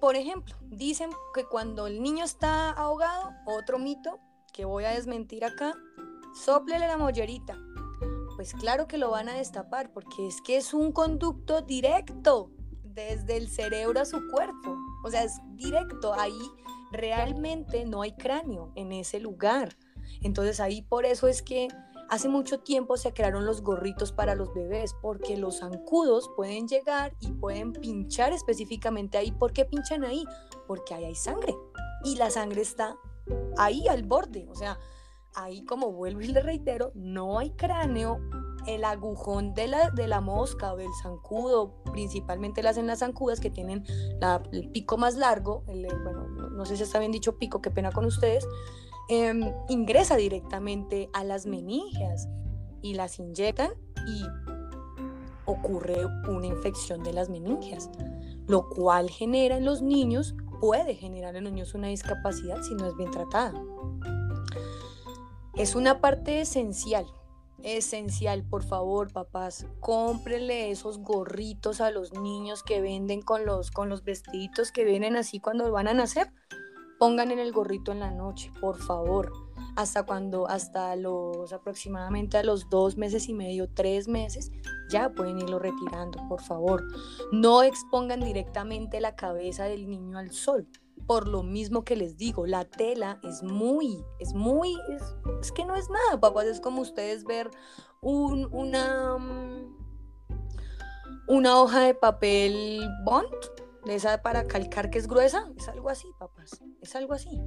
Por 0.00 0.16
ejemplo, 0.16 0.54
dicen 0.62 1.10
que 1.34 1.44
cuando 1.44 1.86
el 1.86 2.02
niño 2.02 2.24
está 2.24 2.70
ahogado, 2.70 3.30
otro 3.46 3.78
mito 3.78 4.18
que 4.52 4.64
voy 4.64 4.84
a 4.84 4.90
desmentir 4.90 5.44
acá, 5.44 5.74
soplele 6.34 6.86
la 6.86 6.96
mollerita 6.96 7.56
pues 8.38 8.54
claro 8.54 8.86
que 8.86 8.98
lo 8.98 9.10
van 9.10 9.28
a 9.28 9.34
destapar 9.34 9.92
porque 9.92 10.28
es 10.28 10.40
que 10.40 10.58
es 10.58 10.72
un 10.72 10.92
conducto 10.92 11.60
directo 11.60 12.52
desde 12.84 13.36
el 13.36 13.48
cerebro 13.48 13.98
a 14.00 14.04
su 14.04 14.28
cuerpo. 14.30 14.76
O 15.04 15.10
sea, 15.10 15.24
es 15.24 15.40
directo. 15.56 16.14
Ahí 16.14 16.38
realmente 16.92 17.84
no 17.84 18.02
hay 18.02 18.12
cráneo 18.12 18.70
en 18.76 18.92
ese 18.92 19.18
lugar. 19.18 19.76
Entonces 20.22 20.60
ahí 20.60 20.82
por 20.82 21.04
eso 21.04 21.26
es 21.26 21.42
que 21.42 21.66
hace 22.08 22.28
mucho 22.28 22.60
tiempo 22.60 22.96
se 22.96 23.12
crearon 23.12 23.44
los 23.44 23.60
gorritos 23.60 24.12
para 24.12 24.36
los 24.36 24.54
bebés 24.54 24.94
porque 25.02 25.36
los 25.36 25.58
zancudos 25.58 26.30
pueden 26.36 26.68
llegar 26.68 27.16
y 27.18 27.32
pueden 27.32 27.72
pinchar 27.72 28.32
específicamente 28.32 29.18
ahí. 29.18 29.32
¿Por 29.32 29.52
qué 29.52 29.64
pinchan 29.64 30.04
ahí? 30.04 30.24
Porque 30.68 30.94
ahí 30.94 31.06
hay 31.06 31.16
sangre 31.16 31.56
y 32.04 32.14
la 32.14 32.30
sangre 32.30 32.60
está 32.60 32.96
ahí 33.56 33.88
al 33.88 34.04
borde. 34.04 34.46
O 34.48 34.54
sea, 34.54 34.78
ahí 35.38 35.64
como 35.64 35.92
vuelvo 35.92 36.20
y 36.20 36.28
le 36.28 36.40
reitero, 36.40 36.92
no 36.94 37.38
hay 37.38 37.50
cráneo, 37.50 38.20
el 38.66 38.84
agujón 38.84 39.54
de 39.54 39.66
la, 39.68 39.90
de 39.90 40.06
la 40.08 40.20
mosca 40.20 40.74
o 40.74 40.76
del 40.76 40.90
zancudo, 41.02 41.82
principalmente 41.92 42.62
las 42.62 42.76
en 42.76 42.86
las 42.86 42.98
zancudas 42.98 43.40
que 43.40 43.50
tienen 43.50 43.84
el 44.52 44.68
pico 44.70 44.98
más 44.98 45.16
largo, 45.16 45.62
bueno, 45.66 46.28
no, 46.28 46.64
sé 46.66 46.76
si 46.76 46.82
está 46.82 46.98
bien 46.98 47.12
dicho 47.12 47.38
pico, 47.38 47.62
qué 47.62 47.70
pena 47.70 47.92
con 47.92 48.04
ustedes, 48.04 48.46
em, 49.08 49.52
ingresa 49.68 50.16
directamente 50.16 51.08
a 51.14 51.24
las 51.24 51.46
meningias 51.46 52.28
y 52.82 52.94
las 52.94 53.18
inyectan 53.18 53.70
y 54.06 54.24
ocurre 55.46 56.04
una 56.28 56.46
infección 56.46 57.02
de 57.02 57.14
las 57.14 57.30
meningias, 57.30 57.90
lo 58.46 58.68
cual 58.68 59.08
genera 59.08 59.56
en 59.56 59.64
los 59.64 59.80
niños, 59.80 60.34
puede 60.60 60.94
generar 60.94 61.36
en 61.36 61.44
los 61.44 61.52
niños 61.52 61.74
una 61.74 61.88
discapacidad 61.88 62.60
si 62.62 62.74
no 62.74 62.86
es 62.86 62.96
bien 62.96 63.10
tratada 63.10 63.54
es 65.58 65.74
una 65.74 66.00
parte 66.00 66.40
esencial, 66.40 67.04
esencial, 67.64 68.44
por 68.44 68.62
favor, 68.62 69.12
papás, 69.12 69.66
cómprenle 69.80 70.70
esos 70.70 70.98
gorritos 70.98 71.80
a 71.80 71.90
los 71.90 72.12
niños 72.12 72.62
que 72.62 72.80
venden 72.80 73.22
con 73.22 73.44
los, 73.44 73.72
con 73.72 73.88
los 73.88 74.04
vestiditos 74.04 74.70
que 74.70 74.84
vienen 74.84 75.16
así 75.16 75.40
cuando 75.40 75.70
van 75.72 75.88
a 75.88 75.94
nacer. 75.94 76.32
Pongan 77.00 77.32
en 77.32 77.40
el 77.40 77.50
gorrito 77.50 77.90
en 77.90 77.98
la 77.98 78.12
noche, 78.12 78.52
por 78.60 78.78
favor. 78.78 79.32
Hasta 79.74 80.04
cuando, 80.04 80.48
hasta 80.48 80.94
los 80.94 81.52
aproximadamente 81.52 82.38
a 82.38 82.44
los 82.44 82.68
dos 82.70 82.96
meses 82.96 83.28
y 83.28 83.34
medio, 83.34 83.68
tres 83.68 84.06
meses, 84.06 84.52
ya 84.90 85.10
pueden 85.10 85.38
irlo 85.38 85.58
retirando, 85.58 86.20
por 86.28 86.40
favor. 86.40 86.84
No 87.32 87.64
expongan 87.64 88.20
directamente 88.20 89.00
la 89.00 89.16
cabeza 89.16 89.64
del 89.64 89.90
niño 89.90 90.18
al 90.18 90.30
sol 90.30 90.68
por 91.06 91.28
lo 91.28 91.42
mismo 91.42 91.84
que 91.84 91.96
les 91.96 92.16
digo, 92.16 92.46
la 92.46 92.64
tela 92.64 93.20
es 93.22 93.42
muy, 93.42 94.04
es 94.18 94.34
muy, 94.34 94.76
es, 95.40 95.52
que 95.52 95.64
no 95.64 95.76
es 95.76 95.88
nada, 95.90 96.20
papás, 96.20 96.46
es 96.46 96.60
como 96.60 96.82
ustedes 96.82 97.24
ver 97.24 97.50
un, 98.00 98.48
una, 98.52 99.16
mm, 99.18 99.76
una 101.28 101.60
hoja 101.60 101.80
de 101.80 101.94
papel 101.94 102.88
bond, 103.04 103.28
esa 103.86 104.22
para 104.22 104.46
calcar 104.46 104.90
que 104.90 104.98
es 104.98 105.08
gruesa, 105.08 105.50
es 105.56 105.68
algo 105.68 105.88
así, 105.88 106.08
papás, 106.18 106.62
es 106.80 106.94
algo 106.96 107.14
así. 107.14 107.40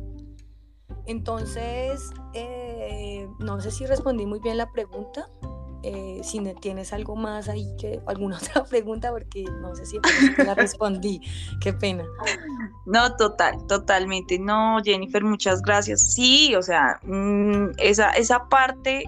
Entonces, 1.06 2.10
eh, 2.34 3.28
no 3.40 3.60
sé 3.62 3.72
si 3.72 3.86
respondí 3.86 4.26
muy 4.26 4.40
bien 4.40 4.58
la 4.58 4.72
pregunta. 4.72 5.28
Eh, 5.84 6.22
si 6.24 6.40
tienes 6.62 6.94
algo 6.94 7.16
más 7.16 7.50
ahí 7.50 7.68
que 7.80 8.00
alguna 8.06 8.38
otra 8.42 8.64
pregunta, 8.64 9.12
porque 9.12 9.44
no 9.62 9.76
sé 9.76 9.86
si 9.86 10.00
la 10.44 10.54
respondí. 10.54 11.22
Qué 11.60 11.74
pena. 11.74 12.06
No, 12.86 13.16
total, 13.16 13.66
totalmente. 13.68 14.38
No, 14.38 14.80
Jennifer, 14.84 15.24
muchas 15.24 15.62
gracias. 15.62 16.14
Sí, 16.14 16.56
o 16.56 16.62
sea, 16.62 17.00
mm, 17.04 17.72
esa, 17.78 18.12
esa 18.12 18.48
parte 18.50 19.06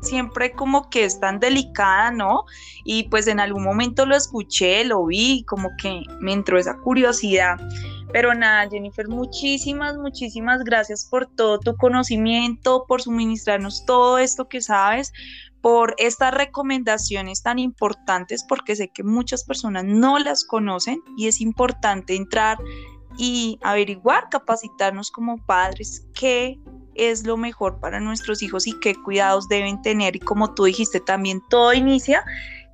siempre 0.00 0.52
como 0.52 0.88
que 0.90 1.04
es 1.04 1.20
tan 1.20 1.40
delicada, 1.40 2.10
¿no? 2.10 2.44
Y 2.84 3.04
pues 3.04 3.26
en 3.26 3.40
algún 3.40 3.64
momento 3.64 4.06
lo 4.06 4.16
escuché, 4.16 4.84
lo 4.84 5.04
vi, 5.06 5.44
como 5.44 5.70
que 5.76 6.02
me 6.20 6.32
entró 6.32 6.58
esa 6.58 6.76
curiosidad. 6.78 7.56
Pero 8.12 8.34
nada, 8.34 8.68
Jennifer, 8.70 9.06
muchísimas, 9.06 9.98
muchísimas 9.98 10.64
gracias 10.64 11.04
por 11.04 11.26
todo 11.26 11.58
tu 11.58 11.76
conocimiento, 11.76 12.86
por 12.88 13.02
suministrarnos 13.02 13.84
todo 13.84 14.18
esto 14.18 14.48
que 14.48 14.62
sabes, 14.62 15.12
por 15.60 15.94
estas 15.98 16.32
recomendaciones 16.32 17.42
tan 17.42 17.58
importantes 17.58 18.44
porque 18.48 18.76
sé 18.76 18.88
que 18.88 19.02
muchas 19.02 19.44
personas 19.44 19.84
no 19.84 20.18
las 20.18 20.44
conocen 20.44 21.00
y 21.16 21.26
es 21.26 21.40
importante 21.40 22.14
entrar 22.14 22.58
y 23.16 23.58
averiguar, 23.62 24.28
capacitarnos 24.30 25.10
como 25.10 25.44
padres 25.44 26.06
qué 26.14 26.58
es 26.94 27.26
lo 27.26 27.36
mejor 27.36 27.80
para 27.80 28.00
nuestros 28.00 28.42
hijos 28.42 28.66
y 28.66 28.78
qué 28.80 28.94
cuidados 28.94 29.48
deben 29.48 29.80
tener. 29.82 30.16
Y 30.16 30.20
como 30.20 30.54
tú 30.54 30.64
dijiste, 30.64 31.00
también 31.00 31.40
todo 31.48 31.72
inicia, 31.72 32.24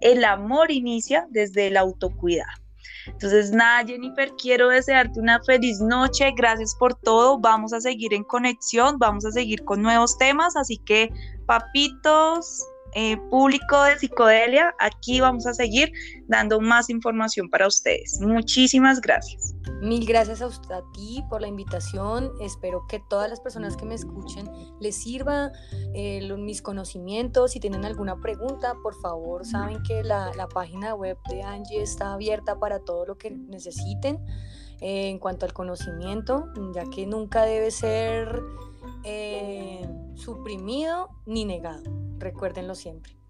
el 0.00 0.24
amor 0.24 0.70
inicia 0.70 1.26
desde 1.30 1.68
el 1.68 1.76
autocuidado. 1.76 2.64
Entonces, 3.06 3.52
nada, 3.52 3.86
Jennifer, 3.86 4.32
quiero 4.40 4.68
desearte 4.68 5.20
una 5.20 5.42
feliz 5.42 5.78
noche. 5.80 6.32
Gracias 6.36 6.74
por 6.74 6.94
todo. 6.94 7.38
Vamos 7.38 7.72
a 7.72 7.80
seguir 7.80 8.14
en 8.14 8.24
conexión, 8.24 8.98
vamos 8.98 9.26
a 9.26 9.30
seguir 9.30 9.62
con 9.64 9.82
nuevos 9.82 10.16
temas. 10.16 10.56
Así 10.56 10.78
que, 10.78 11.10
papitos, 11.46 12.66
eh, 12.94 13.16
público 13.30 13.82
de 13.82 13.98
psicodelia, 13.98 14.74
aquí 14.78 15.20
vamos 15.20 15.46
a 15.46 15.54
seguir 15.54 15.92
dando 16.28 16.60
más 16.60 16.88
información 16.90 17.50
para 17.50 17.66
ustedes. 17.66 18.20
Muchísimas 18.20 19.00
gracias. 19.00 19.54
Mil 19.80 20.06
gracias 20.06 20.40
a, 20.40 20.46
usted, 20.46 20.70
a 20.70 20.82
ti 20.92 21.22
por 21.28 21.40
la 21.40 21.48
invitación. 21.48 22.30
Espero 22.40 22.86
que 22.88 23.00
todas 23.10 23.28
las 23.28 23.40
personas 23.40 23.76
que 23.76 23.84
me 23.84 23.94
escuchen 23.94 24.48
les 24.80 24.94
sirva 24.96 25.50
eh, 25.92 26.20
mis 26.38 26.62
conocimientos. 26.62 27.52
Si 27.52 27.60
tienen 27.60 27.84
alguna 27.84 28.20
pregunta, 28.20 28.74
por 28.82 28.94
favor, 29.00 29.44
saben 29.44 29.82
que 29.82 30.02
la, 30.02 30.32
página 30.52 30.94
web 30.94 31.18
de 31.28 31.42
Angie 31.42 31.82
está 31.82 32.12
abierta 32.12 32.58
para 32.58 32.78
todo 32.78 33.06
lo 33.06 33.18
que 33.18 33.30
necesiten 33.30 34.24
eh, 34.80 35.08
en 35.08 35.18
cuanto 35.18 35.46
al 35.46 35.52
conocimiento, 35.52 36.46
ya 36.74 36.84
que 36.94 37.06
nunca 37.06 37.44
debe 37.44 37.70
ser 37.70 38.40
suprimido 40.14 41.10
ni 41.26 41.44
negado. 41.44 41.84
Recuérdenlo 42.18 42.74
siempre. 42.74 43.23